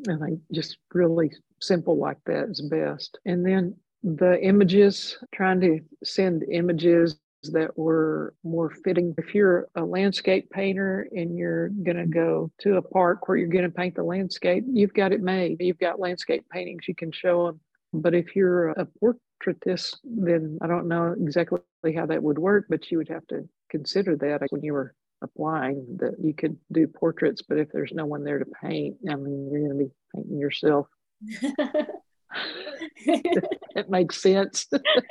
And 0.07 0.23
I 0.23 0.27
think 0.29 0.40
just 0.53 0.79
really 0.95 1.33
simple 1.61 1.99
like 1.99 2.18
that 2.27 2.51
is 2.51 2.62
best. 2.62 3.18
And 3.27 3.47
then 3.47 3.77
the 4.03 4.40
images, 4.42 5.18
trying 5.35 5.61
to 5.62 5.81
send 6.05 6.45
images 6.51 7.16
that 7.51 7.77
were 7.77 8.35
more 8.45 8.71
fitting. 8.71 9.15
If 9.19 9.35
you're 9.35 9.69
a 9.75 9.85
landscape 9.85 10.51
painter 10.51 11.09
and 11.13 11.37
you're 11.37 11.69
going 11.69 11.97
to 11.97 12.07
go 12.07 12.51
to 12.61 12.77
a 12.77 12.83
park 12.83 13.29
where 13.29 13.37
you're 13.37 13.49
going 13.49 13.65
to 13.65 13.71
paint 13.71 13.97
the 13.97 14.05
landscape, 14.05 14.65
you've 14.67 14.95
got 14.95 15.13
it 15.13 15.23
made. 15.23 15.57
You've 15.61 15.79
got 15.79 16.01
landscape 16.01 16.45
paintings 16.51 16.89
you 16.89 16.95
can 16.95 17.13
show 17.13 17.47
them. 17.47 17.61
But 17.93 18.15
if 18.15 18.35
you're 18.35 18.71
a 18.71 18.87
portraitist, 19.03 19.97
then 20.05 20.59
I 20.63 20.67
don't 20.67 20.89
know 20.89 21.15
exactly 21.21 21.61
how 21.95 22.07
that 22.07 22.23
would 22.23 22.39
work, 22.39 22.67
but 22.69 22.91
you 22.91 22.99
would 22.99 23.09
have 23.09 23.27
to 23.29 23.49
consider 23.71 24.17
that 24.17 24.43
when 24.51 24.63
you 24.63 24.73
were 24.73 24.95
applying 25.23 25.99
that 25.99 26.15
you 26.23 26.35
could 26.35 26.57
do 26.73 26.87
portraits, 26.87 27.43
but 27.43 27.59
if 27.59 27.71
there's 27.73 27.93
no 27.93 28.07
one 28.07 28.25
there 28.25 28.39
to 28.39 28.47
paint, 28.63 28.97
I 29.09 29.15
mean, 29.15 29.49
you're 29.51 29.61
going 29.61 29.79
to 29.79 29.85
be 29.85 29.91
painting 30.15 30.39
yourself. 30.39 30.87
it 32.97 33.90
makes 33.90 34.21
sense. 34.21 34.66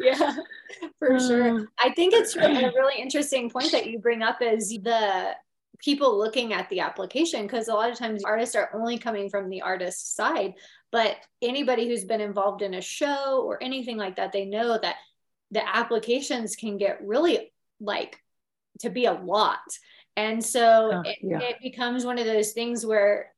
yeah, 0.00 0.36
for 0.98 1.18
sure. 1.18 1.50
Um, 1.50 1.68
I 1.78 1.90
think 1.90 2.14
it's 2.14 2.36
a 2.36 2.40
really 2.74 3.00
interesting 3.00 3.50
point 3.50 3.72
that 3.72 3.86
you 3.86 3.98
bring 3.98 4.22
up 4.22 4.42
is 4.42 4.68
the 4.68 5.34
people 5.78 6.16
looking 6.16 6.52
at 6.52 6.68
the 6.70 6.80
application 6.80 7.42
because 7.42 7.68
a 7.68 7.74
lot 7.74 7.90
of 7.90 7.98
times 7.98 8.24
artists 8.24 8.54
are 8.54 8.70
only 8.74 8.98
coming 8.98 9.28
from 9.28 9.48
the 9.48 9.62
artist 9.62 10.14
side 10.14 10.54
but 10.92 11.16
anybody 11.40 11.88
who's 11.88 12.04
been 12.04 12.20
involved 12.20 12.62
in 12.62 12.74
a 12.74 12.80
show 12.80 13.42
or 13.44 13.60
anything 13.62 13.96
like 13.96 14.14
that 14.16 14.30
they 14.30 14.44
know 14.44 14.78
that 14.80 14.94
the 15.50 15.76
applications 15.76 16.54
can 16.54 16.78
get 16.78 17.00
really 17.02 17.52
like 17.80 18.16
to 18.78 18.90
be 18.90 19.06
a 19.06 19.12
lot 19.12 19.58
and 20.16 20.44
so 20.44 20.90
oh, 20.94 21.02
it, 21.04 21.18
yeah. 21.20 21.40
it 21.40 21.56
becomes 21.60 22.04
one 22.04 22.18
of 22.18 22.26
those 22.26 22.52
things 22.52 22.86
where 22.86 23.31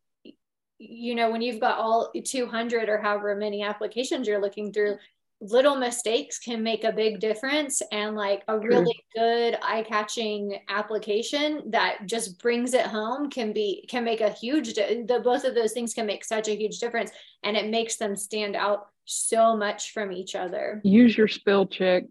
you 0.78 1.14
know 1.14 1.30
when 1.30 1.42
you've 1.42 1.60
got 1.60 1.78
all 1.78 2.10
200 2.12 2.88
or 2.88 2.98
however 2.98 3.34
many 3.34 3.62
applications 3.62 4.26
you're 4.26 4.40
looking 4.40 4.72
through 4.72 4.96
little 5.40 5.76
mistakes 5.76 6.38
can 6.38 6.62
make 6.62 6.84
a 6.84 6.92
big 6.92 7.20
difference 7.20 7.82
and 7.92 8.16
like 8.16 8.42
a 8.48 8.58
really 8.58 8.94
good 9.14 9.58
eye-catching 9.62 10.58
application 10.68 11.62
that 11.70 12.06
just 12.06 12.40
brings 12.40 12.72
it 12.72 12.86
home 12.86 13.28
can 13.28 13.52
be 13.52 13.84
can 13.88 14.04
make 14.04 14.20
a 14.20 14.30
huge 14.30 14.74
the 14.74 15.20
both 15.22 15.44
of 15.44 15.54
those 15.54 15.72
things 15.72 15.92
can 15.92 16.06
make 16.06 16.24
such 16.24 16.48
a 16.48 16.56
huge 16.56 16.78
difference 16.78 17.10
and 17.42 17.56
it 17.56 17.68
makes 17.68 17.96
them 17.96 18.16
stand 18.16 18.56
out 18.56 18.86
so 19.06 19.54
much 19.54 19.92
from 19.92 20.12
each 20.12 20.34
other. 20.34 20.80
Use 20.82 21.16
your 21.16 21.28
spell 21.28 21.66
check. 21.66 22.04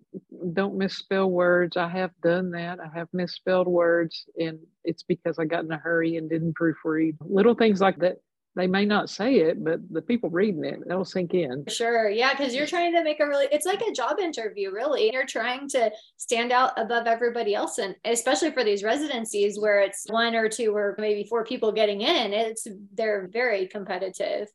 Don't 0.54 0.78
misspell 0.78 1.32
words. 1.32 1.76
I 1.76 1.88
have 1.88 2.12
done 2.22 2.52
that. 2.52 2.80
I 2.80 2.88
have 2.96 3.08
misspelled 3.14 3.68
words 3.68 4.26
and 4.38 4.60
it's 4.84 5.02
because 5.02 5.40
i 5.40 5.46
got 5.46 5.64
in 5.64 5.72
a 5.72 5.78
hurry 5.78 6.18
and 6.18 6.30
didn't 6.30 6.56
proofread. 6.56 7.16
Little 7.20 7.56
things 7.56 7.82
like 7.82 7.98
that 8.00 8.18
they 8.56 8.68
may 8.68 8.86
not 8.86 9.10
say 9.10 9.36
it, 9.36 9.64
but 9.64 9.80
the 9.90 10.02
people 10.02 10.30
reading 10.30 10.64
it, 10.64 10.80
that'll 10.86 11.06
sink 11.06 11.34
in. 11.34 11.66
Sure. 11.68 12.10
Yeah. 12.10 12.34
Cause 12.36 12.54
you're 12.54 12.68
trying 12.68 12.94
to 12.94 13.04
make 13.04 13.20
a 13.20 13.28
really, 13.28 13.48
it's 13.52 13.66
like 13.66 13.82
a 13.82 13.92
job 13.92 14.20
interview, 14.20 14.72
really. 14.72 15.12
You're 15.12 15.26
trying 15.26 15.68
to 15.70 15.92
stand 16.18 16.52
out 16.52 16.72
above 16.78 17.08
everybody 17.08 17.56
else. 17.56 17.80
And 17.80 17.96
especially 18.06 18.52
for 18.52 18.64
these 18.64 18.84
residencies 18.84 19.60
where 19.60 19.82
it's 19.82 20.06
one 20.08 20.36
or 20.36 20.50
two 20.50 20.76
or 20.76 20.96
maybe 21.00 21.28
four 21.28 21.44
people 21.44 21.72
getting 21.72 22.02
in, 22.02 22.34
it's, 22.34 22.68
they're 22.94 23.28
very 23.32 23.68
competitive. 23.68 24.48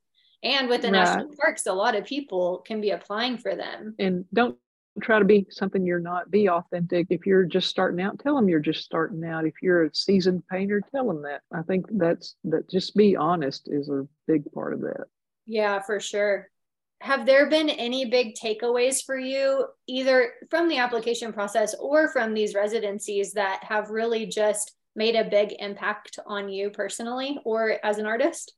And 0.45 0.69
with 0.69 0.83
the 0.83 0.93
right. 0.93 1.05
national 1.05 1.35
parks, 1.37 1.67
a 1.67 1.73
lot 1.73 1.97
of 1.97 2.05
people 2.05 2.63
can 2.65 2.81
be 2.81 2.91
applying 2.91 3.39
for 3.39 3.57
them. 3.57 3.97
And 3.99 4.25
don't 4.33 4.57
try 4.99 5.19
to 5.19 5.25
be 5.25 5.47
something 5.51 5.85
you're 5.85 6.01
not 6.01 6.31
be 6.31 6.49
authentic. 6.49 7.09
If 7.11 7.27
you're 7.27 7.45
just 7.45 7.69
starting 7.69 8.01
out 8.01 8.19
tell 8.19 8.37
them 8.37 8.49
you're 8.49 8.61
just 8.61 8.85
starting 8.85 9.25
out. 9.25 9.47
If 9.47 9.55
you're 9.63 9.85
a 9.85 9.95
seasoned 9.95 10.43
painter 10.51 10.83
tell 10.95 11.07
them 11.07 11.23
that. 11.23 11.43
I 11.53 11.63
think 11.63 11.87
that's 11.93 12.37
that 12.45 12.71
just 12.71 12.97
be 12.97 13.17
honest 13.17 13.69
is 13.71 13.89
a 13.89 14.07
big 14.27 14.51
part 14.53 14.73
of 14.73 14.81
that. 14.83 15.05
Yeah 15.47 15.81
for 15.81 16.01
sure. 16.01 16.49
Have 17.01 17.27
there 17.27 17.49
been 17.49 17.71
any 17.71 18.07
big 18.07 18.35
takeaways 18.35 19.05
for 19.05 19.17
you 19.17 19.67
either 19.87 20.33
from 20.51 20.69
the 20.69 20.79
application 20.79 21.33
process 21.33 21.75
or 21.79 22.09
from 22.09 22.35
these 22.35 22.55
residencies 22.55 23.33
that 23.35 23.63
have 23.65 23.91
really 23.91 24.27
just 24.27 24.75
made 24.97 25.15
a 25.15 25.29
big 25.31 25.55
impact 25.61 26.19
on 26.27 26.49
you 26.49 26.71
personally 26.71 27.39
or 27.45 27.77
as 27.85 27.99
an 27.99 28.07
artist? 28.07 28.53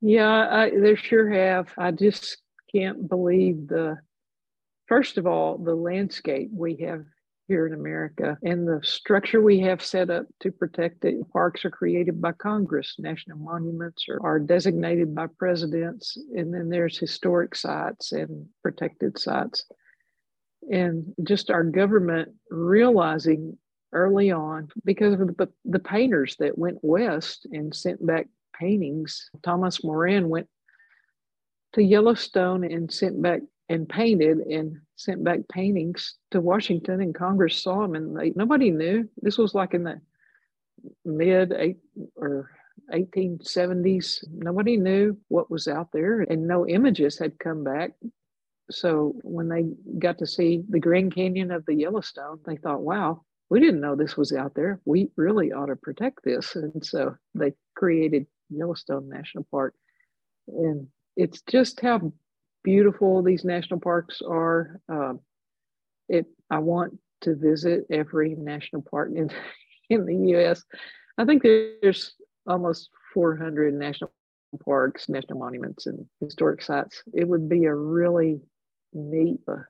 Yeah 0.00 0.48
I, 0.50 0.70
there 0.70 0.96
sure 0.96 1.30
have. 1.30 1.72
I 1.76 1.90
just 1.90 2.38
can't 2.72 3.08
believe 3.08 3.68
the, 3.68 3.98
first 4.86 5.18
of 5.18 5.26
all, 5.26 5.58
the 5.58 5.74
landscape 5.74 6.50
we 6.52 6.76
have 6.76 7.04
here 7.48 7.66
in 7.66 7.72
America 7.72 8.36
and 8.42 8.68
the 8.68 8.78
structure 8.82 9.40
we 9.40 9.58
have 9.60 9.82
set 9.82 10.10
up 10.10 10.26
to 10.40 10.52
protect 10.52 11.04
it. 11.06 11.16
Parks 11.32 11.64
are 11.64 11.70
created 11.70 12.20
by 12.20 12.32
Congress, 12.32 12.94
national 12.98 13.38
monuments 13.38 14.04
are, 14.10 14.20
are 14.22 14.38
designated 14.38 15.14
by 15.14 15.26
presidents, 15.38 16.18
and 16.36 16.52
then 16.52 16.68
there's 16.68 16.98
historic 16.98 17.54
sites 17.54 18.12
and 18.12 18.46
protected 18.62 19.18
sites. 19.18 19.64
And 20.70 21.14
just 21.24 21.50
our 21.50 21.64
government 21.64 22.32
realizing 22.50 23.56
early 23.92 24.30
on, 24.30 24.68
because 24.84 25.14
of 25.14 25.20
the, 25.20 25.48
the 25.64 25.78
painters 25.78 26.36
that 26.40 26.58
went 26.58 26.78
west 26.82 27.46
and 27.50 27.74
sent 27.74 28.04
back 28.04 28.28
paintings, 28.60 29.30
Thomas 29.42 29.82
Moran 29.82 30.28
went 30.28 30.48
to 31.78 31.84
Yellowstone 31.84 32.64
and 32.64 32.92
sent 32.92 33.22
back 33.22 33.40
and 33.68 33.88
painted 33.88 34.38
and 34.38 34.78
sent 34.96 35.22
back 35.22 35.40
paintings 35.48 36.16
to 36.32 36.40
Washington 36.40 37.00
and 37.00 37.14
Congress 37.14 37.62
saw 37.62 37.82
them 37.82 37.94
and 37.94 38.18
they, 38.18 38.32
nobody 38.34 38.70
knew. 38.70 39.08
This 39.22 39.38
was 39.38 39.54
like 39.54 39.74
in 39.74 39.84
the 39.84 40.00
mid 41.04 41.52
eight 41.52 41.78
or 42.16 42.50
1870s. 42.92 44.24
Nobody 44.30 44.76
knew 44.76 45.16
what 45.28 45.50
was 45.50 45.68
out 45.68 45.92
there 45.92 46.22
and 46.22 46.48
no 46.48 46.66
images 46.66 47.18
had 47.18 47.38
come 47.38 47.62
back. 47.62 47.92
So 48.70 49.14
when 49.22 49.48
they 49.48 49.64
got 49.98 50.18
to 50.18 50.26
see 50.26 50.64
the 50.68 50.80
Grand 50.80 51.14
Canyon 51.14 51.52
of 51.52 51.64
the 51.64 51.74
Yellowstone, 51.74 52.40
they 52.44 52.56
thought, 52.56 52.80
wow, 52.80 53.22
we 53.50 53.60
didn't 53.60 53.80
know 53.80 53.94
this 53.94 54.16
was 54.16 54.32
out 54.32 54.54
there. 54.54 54.80
We 54.84 55.10
really 55.16 55.52
ought 55.52 55.66
to 55.66 55.76
protect 55.76 56.24
this. 56.24 56.56
And 56.56 56.84
so 56.84 57.16
they 57.34 57.54
created 57.76 58.26
Yellowstone 58.50 59.08
National 59.08 59.46
Park. 59.50 59.74
And 60.48 60.88
it's 61.18 61.42
just 61.42 61.80
how 61.80 62.12
beautiful 62.62 63.22
these 63.22 63.44
national 63.44 63.80
parks 63.80 64.22
are. 64.26 64.80
Um, 64.88 65.20
it 66.08 66.26
I 66.48 66.60
want 66.60 66.98
to 67.22 67.34
visit 67.34 67.84
every 67.90 68.36
national 68.36 68.82
park 68.82 69.10
in 69.14 69.30
in 69.90 70.06
the 70.06 70.16
U.S. 70.32 70.62
I 71.18 71.24
think 71.24 71.42
there's 71.42 72.14
almost 72.46 72.88
400 73.12 73.74
national 73.74 74.12
parks, 74.64 75.08
national 75.08 75.40
monuments, 75.40 75.86
and 75.86 76.06
historic 76.20 76.62
sites. 76.62 77.02
It 77.12 77.26
would 77.26 77.48
be 77.48 77.64
a 77.64 77.74
really 77.74 78.40
neat, 78.94 79.40
uh, 79.48 79.64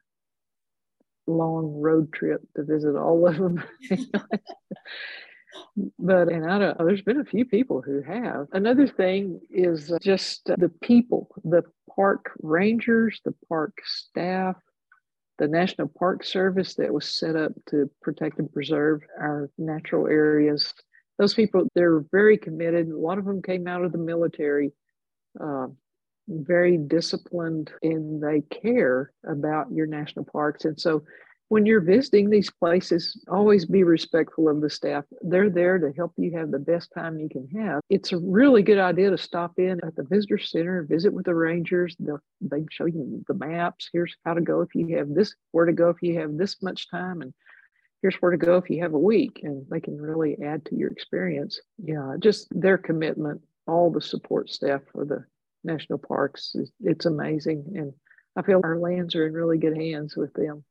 long 1.26 1.80
road 1.80 2.12
trip 2.12 2.42
to 2.56 2.62
visit 2.62 2.94
all 2.94 3.26
of 3.26 3.36
them. 3.36 3.62
but 5.98 6.28
and 6.28 6.50
I 6.50 6.58
don't. 6.58 6.78
There's 6.78 7.02
been 7.02 7.20
a 7.20 7.24
few 7.24 7.44
people 7.44 7.82
who 7.82 8.02
have. 8.02 8.46
Another 8.52 8.86
thing 8.86 9.40
is 9.50 9.92
just 10.00 10.44
the 10.46 10.70
people, 10.82 11.28
the 11.44 11.62
park 11.94 12.30
rangers, 12.42 13.20
the 13.24 13.34
park 13.48 13.78
staff, 13.84 14.56
the 15.38 15.48
National 15.48 15.88
Park 15.88 16.24
Service 16.24 16.74
that 16.74 16.92
was 16.92 17.08
set 17.08 17.36
up 17.36 17.52
to 17.70 17.90
protect 18.02 18.38
and 18.38 18.52
preserve 18.52 19.02
our 19.18 19.50
natural 19.56 20.06
areas. 20.06 20.74
Those 21.18 21.34
people, 21.34 21.66
they're 21.74 22.04
very 22.12 22.36
committed. 22.36 22.88
A 22.88 22.96
lot 22.98 23.18
of 23.18 23.24
them 23.24 23.42
came 23.42 23.66
out 23.66 23.84
of 23.84 23.92
the 23.92 23.98
military, 23.98 24.72
uh, 25.40 25.66
very 26.28 26.76
disciplined, 26.76 27.72
and 27.82 28.22
they 28.22 28.42
care 28.42 29.12
about 29.26 29.72
your 29.72 29.86
national 29.86 30.26
parks. 30.26 30.64
And 30.64 30.78
so 30.78 31.04
when 31.48 31.64
you're 31.64 31.80
visiting 31.80 32.28
these 32.28 32.50
places, 32.50 33.18
always 33.28 33.64
be 33.64 33.82
respectful 33.82 34.48
of 34.48 34.60
the 34.60 34.68
staff. 34.68 35.04
They're 35.22 35.50
there 35.50 35.78
to 35.78 35.92
help 35.96 36.12
you 36.16 36.36
have 36.36 36.50
the 36.50 36.58
best 36.58 36.92
time 36.94 37.18
you 37.18 37.28
can 37.28 37.48
have. 37.58 37.80
It's 37.88 38.12
a 38.12 38.18
really 38.18 38.62
good 38.62 38.78
idea 38.78 39.10
to 39.10 39.18
stop 39.18 39.58
in 39.58 39.80
at 39.84 39.96
the 39.96 40.04
visitor 40.04 40.38
center, 40.38 40.82
visit 40.82 41.12
with 41.12 41.24
the 41.24 41.34
rangers. 41.34 41.96
They'll 41.98 42.20
they 42.40 42.66
show 42.70 42.84
you 42.84 43.24
the 43.26 43.34
maps. 43.34 43.88
Here's 43.92 44.14
how 44.24 44.34
to 44.34 44.40
go 44.40 44.60
if 44.60 44.74
you 44.74 44.96
have 44.98 45.14
this, 45.14 45.34
where 45.52 45.64
to 45.64 45.72
go 45.72 45.88
if 45.88 46.02
you 46.02 46.18
have 46.20 46.36
this 46.36 46.62
much 46.62 46.90
time, 46.90 47.22
and 47.22 47.32
here's 48.02 48.16
where 48.16 48.30
to 48.30 48.36
go 48.36 48.56
if 48.56 48.68
you 48.68 48.82
have 48.82 48.94
a 48.94 48.98
week. 48.98 49.40
And 49.42 49.64
they 49.70 49.80
can 49.80 50.00
really 50.00 50.36
add 50.44 50.66
to 50.66 50.76
your 50.76 50.90
experience. 50.90 51.60
Yeah, 51.82 52.16
just 52.18 52.48
their 52.50 52.76
commitment, 52.76 53.40
all 53.66 53.90
the 53.90 54.02
support 54.02 54.50
staff 54.50 54.82
for 54.92 55.06
the 55.06 55.24
national 55.64 55.98
parks, 55.98 56.54
it's 56.80 57.06
amazing. 57.06 57.72
And 57.74 57.94
I 58.36 58.42
feel 58.42 58.60
our 58.62 58.78
lands 58.78 59.14
are 59.14 59.26
in 59.26 59.32
really 59.32 59.58
good 59.58 59.76
hands 59.76 60.14
with 60.14 60.32
them. 60.34 60.64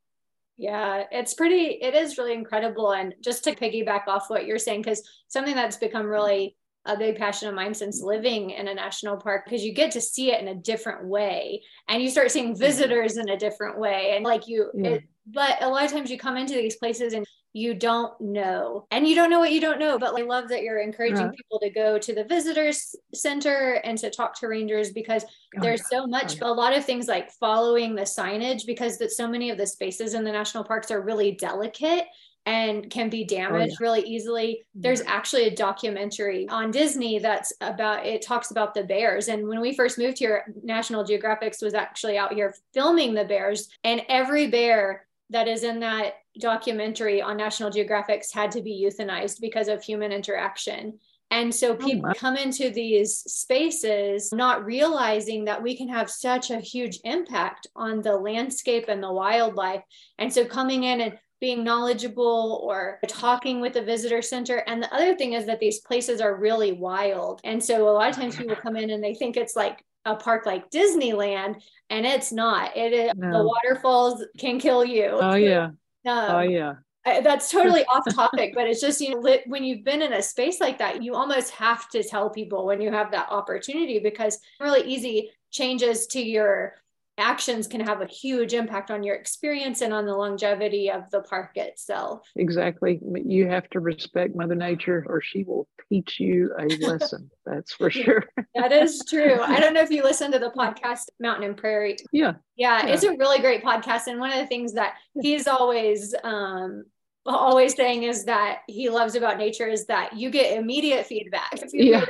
Yeah, 0.58 1.04
it's 1.12 1.36
pretty, 1.36 1.78
it 1.82 1.94
is 1.94 2.18
really 2.18 2.34
incredible. 2.34 2.92
And 2.92 3.14
just 3.24 3.44
to 3.44 3.56
piggyback 3.56 4.08
off 4.08 4.30
what 4.30 4.48
you're 4.48 4.58
saying, 4.58 4.82
because 4.82 5.08
something 5.28 5.54
that's 5.54 5.78
become 5.78 6.08
really 6.08 6.56
a 6.86 6.98
big 6.98 7.18
passion 7.18 7.48
of 7.48 7.54
mine 7.54 7.74
since 7.74 8.02
living 8.02 8.50
in 8.52 8.68
a 8.68 8.74
national 8.74 9.18
park, 9.18 9.46
because 9.46 9.64
you 9.64 9.74
get 9.74 9.92
to 9.92 10.02
see 10.02 10.32
it 10.32 10.42
in 10.42 10.48
a 10.48 10.56
different 10.56 11.06
way 11.06 11.62
and 11.88 12.02
you 12.02 12.10
start 12.10 12.32
seeing 12.32 12.54
mm-hmm. 12.54 12.60
visitors 12.60 13.18
in 13.18 13.30
a 13.30 13.38
different 13.38 13.78
way. 13.78 14.14
And 14.16 14.26
like 14.26 14.48
you, 14.48 14.72
yeah. 14.74 14.92
it, 14.92 15.04
but 15.28 15.62
a 15.62 15.70
lot 15.70 15.86
of 15.86 15.92
times 15.92 16.10
you 16.10 16.18
come 16.18 16.38
into 16.38 16.56
these 16.56 16.78
places 16.78 17.14
and 17.14 17.26
you 17.58 17.74
don't 17.74 18.20
know 18.22 18.86
and 18.92 19.08
you 19.08 19.16
don't 19.16 19.32
know 19.32 19.40
what 19.40 19.52
you 19.52 19.60
don't 19.60 19.80
know 19.80 19.98
but 19.98 20.18
i 20.18 20.22
love 20.22 20.48
that 20.48 20.62
you're 20.62 20.80
encouraging 20.80 21.26
right. 21.26 21.36
people 21.36 21.60
to 21.60 21.70
go 21.72 21.98
to 21.98 22.14
the 22.14 22.24
visitors 22.26 22.96
center 23.14 23.82
and 23.84 23.98
to 23.98 24.12
talk 24.12 24.40
to 24.40 24.48
rangers 24.48 24.92
because 24.92 25.24
oh, 25.24 25.62
there's 25.62 25.82
yeah. 25.92 26.00
so 26.00 26.08
much 26.08 26.38
oh, 26.42 26.52
a 26.52 26.54
lot 26.54 26.76
of 26.76 26.86
things 26.86 27.08
like 27.08 27.32
following 27.32 27.96
the 27.96 28.04
signage 28.04 28.66
because 28.68 28.98
that 29.00 29.12
so 29.12 29.28
many 29.28 29.50
of 29.50 29.58
the 29.58 29.66
spaces 29.66 30.14
in 30.14 30.24
the 30.24 30.32
national 30.32 30.64
parks 30.64 30.92
are 30.92 31.02
really 31.02 31.32
delicate 31.32 32.06
and 32.48 32.90
can 32.90 33.10
be 33.10 33.26
oh, 33.26 33.36
damaged 33.36 33.76
oh, 33.80 33.84
yeah. 33.84 33.90
really 33.90 34.08
easily. 34.08 34.66
There's 34.74 35.02
mm-hmm. 35.02 35.12
actually 35.12 35.44
a 35.44 35.56
documentary 35.56 36.48
on 36.48 36.72
Disney 36.72 37.20
that's 37.20 37.52
about 37.60 38.06
it 38.06 38.22
talks 38.22 38.52
about 38.52 38.74
the 38.74 38.86
bears. 38.86 39.28
And 39.28 39.48
when 39.50 39.60
we 39.60 39.76
first 39.76 39.98
moved 39.98 40.18
here, 40.18 40.46
National 40.64 41.04
Geographic 41.04 41.56
was 41.62 41.74
actually 41.74 42.18
out 42.18 42.34
here 42.34 42.56
filming 42.74 43.14
the 43.14 43.26
bears, 43.26 43.68
and 43.84 44.02
every 44.08 44.48
bear 44.48 45.07
that 45.30 45.48
is 45.48 45.64
in 45.64 45.80
that 45.82 46.14
documentary 46.40 47.22
on 47.22 47.38
National 47.38 47.70
Geographic's 47.70 48.32
had 48.32 48.52
to 48.52 48.62
be 48.62 48.86
euthanized 48.86 49.42
because 49.42 49.68
of 49.68 49.84
human 49.84 50.12
interaction. 50.12 51.00
And 51.30 51.54
so 51.54 51.72
oh, 51.72 51.76
people 51.76 52.10
oh 52.10 52.14
come 52.14 52.38
into 52.38 52.70
these 52.70 53.18
spaces 53.18 54.32
not 54.32 54.66
realizing 54.66 55.46
that 55.46 55.62
we 55.62 55.76
can 55.76 55.90
have 55.90 56.10
such 56.10 56.52
a 56.52 56.60
huge 56.60 57.00
impact 57.04 57.68
on 57.76 58.02
the 58.02 58.16
landscape 58.16 58.86
and 58.88 59.04
the 59.04 59.12
wildlife. 59.12 59.84
And 60.18 60.32
so 60.32 60.46
coming 60.46 60.84
in 60.84 61.02
and 61.02 61.20
being 61.40 61.64
knowledgeable 61.64 62.62
or 62.64 63.00
talking 63.08 63.62
with 63.62 63.74
the 63.74 63.84
visitor 63.84 64.22
center. 64.22 64.64
And 64.68 64.82
the 64.82 64.94
other 64.94 65.16
thing 65.16 65.34
is 65.34 65.46
that 65.46 65.60
these 65.60 65.82
places 65.82 66.20
are 66.20 66.36
really 66.36 66.72
wild. 66.72 67.42
And 67.44 67.64
so 67.64 67.88
a 67.88 67.92
lot 67.92 68.10
of 68.10 68.16
times 68.16 68.36
people 68.36 68.56
come 68.56 68.76
in 68.76 68.90
and 68.90 69.04
they 69.04 69.14
think 69.14 69.38
it's 69.38 69.56
like 69.56 69.84
a 70.08 70.16
park 70.16 70.46
like 70.46 70.72
Disneyland, 70.72 71.62
and 71.90 72.06
it's 72.06 72.32
not. 72.32 72.76
It 72.76 72.94
is 72.94 73.12
no. 73.16 73.38
the 73.38 73.44
waterfalls 73.44 74.24
can 74.38 74.60
kill 74.60 74.84
you. 74.84 75.10
Oh 75.12 75.36
yeah. 75.36 75.66
Um, 76.06 76.36
oh 76.36 76.40
yeah. 76.40 76.74
That's 77.06 77.50
totally 77.50 77.86
off 77.86 78.04
topic, 78.14 78.52
but 78.54 78.68
it's 78.68 78.82
just 78.82 79.00
you 79.00 79.12
know 79.12 79.38
when 79.46 79.64
you've 79.64 79.84
been 79.84 80.02
in 80.02 80.14
a 80.14 80.22
space 80.22 80.60
like 80.60 80.78
that, 80.80 81.04
you 81.04 81.16
almost 81.16 81.52
have 81.52 81.90
to 81.90 82.04
tell 82.04 82.30
people 82.30 82.66
when 82.66 82.82
you 82.82 82.92
have 82.92 83.12
that 83.12 83.30
opportunity 83.30 84.00
because 84.00 84.40
really 84.60 84.82
easy 84.82 85.32
changes 85.52 86.08
to 86.08 86.22
your 86.22 86.76
actions 87.18 87.68
can 87.68 87.82
have 87.82 88.02
a 88.02 88.06
huge 88.06 88.54
impact 88.54 88.92
on 88.92 89.04
your 89.04 89.16
experience 89.16 89.82
and 89.82 89.94
on 89.94 90.06
the 90.06 90.16
longevity 90.16 90.92
of 90.92 91.10
the 91.10 91.22
park 91.22 91.52
itself. 91.56 92.28
Exactly. 92.36 93.00
You 93.26 93.48
have 93.48 93.70
to 93.72 93.80
respect 93.80 94.36
Mother 94.36 94.56
Nature 94.56 95.06
or 95.08 95.22
she 95.22 95.44
will 95.44 95.68
teach 95.90 96.20
you 96.20 96.54
a 96.58 96.66
lesson. 96.86 97.32
That's 97.46 97.74
for 97.74 97.90
sure. 97.90 98.26
that 98.56 98.72
is 98.72 99.04
true. 99.08 99.40
I 99.42 99.60
don't 99.60 99.74
know 99.74 99.82
if 99.82 99.90
you 99.90 100.04
listen 100.04 100.32
to 100.32 100.40
the 100.40 100.52
podcast 100.58 101.06
Mountain 101.20 101.46
and 101.46 101.58
Prairie. 101.58 101.98
Yeah. 102.12 102.34
yeah. 102.56 102.86
Yeah, 102.86 102.94
it's 102.94 103.04
a 103.04 103.16
really 103.18 103.40
great 103.40 103.64
podcast. 103.64 104.08
And 104.08 104.20
one 104.20 104.32
of 104.32 104.38
the 104.38 104.48
things 104.48 104.74
that 104.74 104.94
he's 105.22 105.48
always 105.48 106.14
um 106.24 106.86
always 107.26 107.76
saying 107.76 108.04
is 108.04 108.24
that 108.24 108.60
he 108.68 108.90
loves 108.90 109.16
about 109.16 109.38
nature 109.38 109.68
is 109.68 109.86
that 109.88 110.16
you 110.16 110.30
get 110.30 110.58
immediate 110.58 111.06
feedback. 111.06 111.52
If 111.54 111.74
you 111.74 111.92
yeah. 111.92 112.06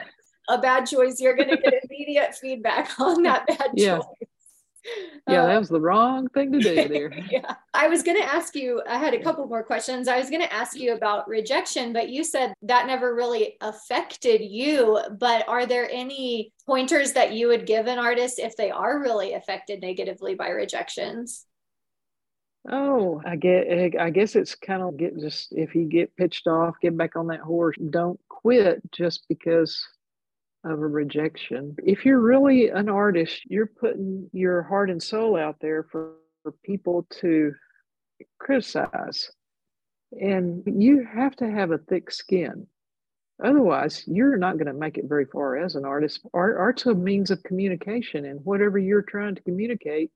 a 0.48 0.60
bad 0.60 0.86
choice, 0.86 1.20
you're 1.20 1.36
going 1.36 1.50
to 1.50 1.58
get 1.58 1.74
immediate 1.90 2.36
feedback 2.36 3.00
on 3.00 3.24
that 3.24 3.48
bad 3.48 3.72
yeah. 3.74 3.98
choice 3.98 4.28
yeah, 5.28 5.46
that 5.46 5.56
um, 5.56 5.60
was 5.60 5.70
the 5.70 5.82
wrong 5.82 6.28
thing 6.30 6.52
to 6.52 6.60
do 6.60 6.76
there. 6.88 7.14
yeah. 7.30 7.56
I 7.74 7.88
was 7.88 8.04
going 8.04 8.18
to 8.18 8.24
ask 8.24 8.56
you, 8.56 8.82
I 8.88 8.98
had 8.98 9.14
a 9.14 9.22
couple 9.22 9.46
more 9.48 9.64
questions. 9.64 10.08
I 10.08 10.18
was 10.18 10.30
going 10.30 10.42
to 10.42 10.54
ask 10.54 10.78
you 10.78 10.94
about 10.94 11.28
rejection, 11.28 11.94
but 11.94 12.10
you 12.10 12.24
said 12.24 12.54
that 12.64 12.88
never 12.88 13.14
really 13.14 13.58
affected 13.62 14.42
you. 14.42 15.00
But 15.20 15.48
are 15.48 15.66
there 15.66 15.90
any 15.92 16.54
pointers 16.66 17.14
that 17.14 17.34
you 17.34 17.48
would 17.48 17.66
give 17.66 17.88
an 17.88 18.00
artist 18.00 18.40
if 18.40 18.56
they 18.56 18.72
are 18.72 19.00
really 19.00 19.34
affected 19.34 19.82
negatively 19.82 20.36
by 20.36 20.50
rejections? 20.50 21.46
Oh, 22.70 23.22
I 23.26 23.38
get. 23.38 23.96
I 23.98 24.10
guess 24.10 24.36
it's 24.36 24.56
kind 24.56 24.82
of 24.82 24.98
get 24.98 25.18
just 25.18 25.54
if 25.54 25.74
you 25.74 25.86
get 25.86 26.16
pitched 26.18 26.48
off, 26.48 26.76
get 26.82 26.98
back 26.98 27.16
on 27.16 27.28
that 27.28 27.40
horse. 27.40 27.78
Don't 27.90 28.20
quit 28.28 28.82
just 28.92 29.26
because 29.30 29.88
of 30.64 30.80
a 30.80 30.88
rejection. 30.88 31.76
If 31.84 32.06
you're 32.06 32.20
really 32.20 32.70
an 32.70 32.90
artist, 32.90 33.42
you're 33.46 33.68
putting 33.68 34.30
your 34.34 34.64
heart 34.64 34.90
and 34.90 35.02
soul 35.02 35.38
out 35.38 35.58
there 35.62 35.84
for, 35.92 36.14
for 36.44 36.54
people 36.64 37.06
to 37.22 37.54
criticize. 38.40 39.30
And 40.12 40.64
you 40.66 41.06
have 41.06 41.36
to 41.38 41.50
have 41.50 41.72
a 41.72 41.78
thick 41.78 42.12
skin. 42.12 42.68
Otherwise, 43.44 44.04
you're 44.08 44.38
not 44.38 44.58
going 44.58 44.68
to 44.68 44.74
make 44.74 44.98
it 44.98 45.06
very 45.08 45.26
far 45.26 45.58
as 45.58 45.76
an 45.76 45.86
artist. 45.86 46.22
Art, 46.34 46.58
art's 46.58 46.86
a 46.88 46.96
means 46.96 47.30
of 47.30 47.44
communication, 47.44 48.26
and 48.26 48.44
whatever 48.44 48.80
you're 48.80 49.04
trying 49.04 49.36
to 49.36 49.44
communicate, 49.44 50.10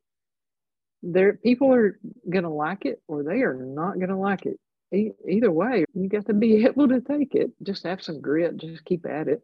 there 1.04 1.34
people 1.34 1.72
are 1.72 2.00
going 2.30 2.44
to 2.44 2.50
like 2.50 2.86
it 2.86 3.02
or 3.08 3.24
they 3.24 3.42
are 3.42 3.54
not 3.54 3.96
going 3.96 4.10
to 4.10 4.18
like 4.18 4.46
it. 4.46 4.60
E- 4.94 5.12
either 5.28 5.52
way, 5.52 5.86
you 5.94 6.10
got 6.10 6.26
to 6.28 6.34
be 6.34 6.66
able 6.66 6.88
to 6.88 7.02
take 7.02 7.36
it. 7.36 7.52
Just 7.62 7.84
have 7.84 8.02
some 8.02 8.22
grit. 8.22 8.58
Just 8.58 8.86
keep 8.86 9.06
at 9.06 9.28
it 9.28 9.44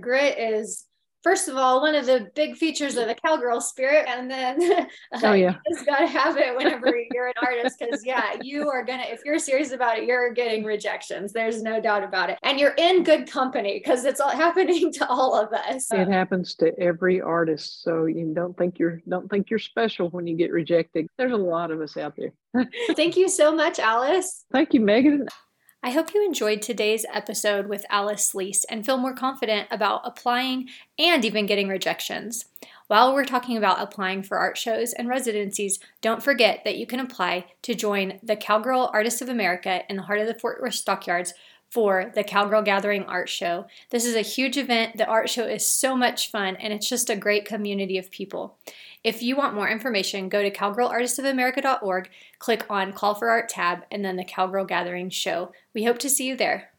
grit 0.00 0.38
is 0.38 0.86
first 1.22 1.48
of 1.48 1.56
all 1.56 1.80
one 1.80 1.94
of 1.94 2.06
the 2.06 2.28
big 2.34 2.56
features 2.56 2.96
of 2.96 3.08
the 3.08 3.14
cowgirl 3.14 3.60
spirit 3.60 4.04
and 4.08 4.30
then 4.30 4.86
oh 5.22 5.32
yeah. 5.32 5.54
you 5.66 5.74
just 5.74 5.86
got 5.86 5.98
to 5.98 6.06
have 6.06 6.36
it 6.36 6.54
whenever 6.56 6.94
you're 7.12 7.28
an 7.28 7.34
artist 7.42 7.76
because 7.78 8.04
yeah 8.04 8.34
you 8.42 8.68
are 8.68 8.84
gonna 8.84 9.04
if 9.06 9.20
you're 9.24 9.38
serious 9.38 9.72
about 9.72 9.98
it 9.98 10.04
you're 10.04 10.32
getting 10.32 10.64
rejections 10.64 11.32
there's 11.32 11.62
no 11.62 11.80
doubt 11.80 12.04
about 12.04 12.30
it. 12.30 12.38
And 12.42 12.60
you're 12.60 12.74
in 12.76 13.02
good 13.02 13.30
company 13.30 13.80
because 13.82 14.04
it's 14.04 14.20
all 14.20 14.30
happening 14.44 14.92
to 14.92 15.08
all 15.08 15.34
of 15.34 15.52
us. 15.52 15.90
It 15.90 16.08
happens 16.08 16.54
to 16.56 16.78
every 16.78 17.20
artist 17.20 17.82
so 17.82 18.04
you 18.04 18.32
don't 18.34 18.56
think 18.56 18.78
you're 18.78 19.00
don't 19.08 19.28
think 19.30 19.50
you're 19.50 19.58
special 19.58 20.10
when 20.10 20.26
you 20.26 20.36
get 20.36 20.52
rejected. 20.52 21.06
There's 21.16 21.32
a 21.32 21.36
lot 21.36 21.70
of 21.70 21.80
us 21.80 21.96
out 21.96 22.14
there. 22.16 22.66
Thank 22.94 23.16
you 23.16 23.28
so 23.28 23.54
much 23.54 23.78
alice. 23.78 24.44
Thank 24.52 24.74
you 24.74 24.80
megan 24.80 25.26
I 25.84 25.90
hope 25.90 26.14
you 26.14 26.24
enjoyed 26.24 26.62
today's 26.62 27.04
episode 27.12 27.66
with 27.66 27.84
Alice 27.90 28.32
Leese 28.32 28.64
and 28.70 28.86
feel 28.86 28.96
more 28.96 29.12
confident 29.12 29.68
about 29.70 30.00
applying 30.04 30.70
and 30.98 31.22
even 31.26 31.44
getting 31.44 31.68
rejections. 31.68 32.46
While 32.86 33.12
we're 33.12 33.26
talking 33.26 33.58
about 33.58 33.82
applying 33.82 34.22
for 34.22 34.38
art 34.38 34.56
shows 34.56 34.94
and 34.94 35.10
residencies, 35.10 35.78
don't 36.00 36.22
forget 36.22 36.64
that 36.64 36.78
you 36.78 36.86
can 36.86 37.00
apply 37.00 37.48
to 37.60 37.74
join 37.74 38.18
the 38.22 38.34
Cowgirl 38.34 38.88
Artists 38.94 39.20
of 39.20 39.28
America 39.28 39.82
in 39.90 39.96
the 39.96 40.04
heart 40.04 40.20
of 40.20 40.26
the 40.26 40.32
Fort 40.32 40.62
Worth 40.62 40.72
Stockyards 40.72 41.34
for 41.74 42.12
the 42.14 42.22
Cowgirl 42.22 42.62
Gathering 42.62 43.02
Art 43.06 43.28
Show. 43.28 43.66
This 43.90 44.04
is 44.06 44.14
a 44.14 44.20
huge 44.20 44.56
event. 44.56 44.96
The 44.96 45.08
art 45.08 45.28
show 45.28 45.44
is 45.44 45.68
so 45.68 45.96
much 45.96 46.30
fun 46.30 46.54
and 46.54 46.72
it's 46.72 46.88
just 46.88 47.10
a 47.10 47.16
great 47.16 47.44
community 47.44 47.98
of 47.98 48.12
people. 48.12 48.56
If 49.02 49.24
you 49.24 49.34
want 49.34 49.56
more 49.56 49.68
information, 49.68 50.28
go 50.28 50.40
to 50.40 50.52
cowgirlartistsofamerica.org, 50.52 52.10
click 52.38 52.64
on 52.70 52.92
Call 52.92 53.16
for 53.16 53.28
Art 53.28 53.48
tab, 53.48 53.80
and 53.90 54.04
then 54.04 54.14
the 54.14 54.24
Cowgirl 54.24 54.66
Gathering 54.66 55.10
show. 55.10 55.50
We 55.74 55.82
hope 55.82 55.98
to 55.98 56.08
see 56.08 56.28
you 56.28 56.36
there. 56.36 56.70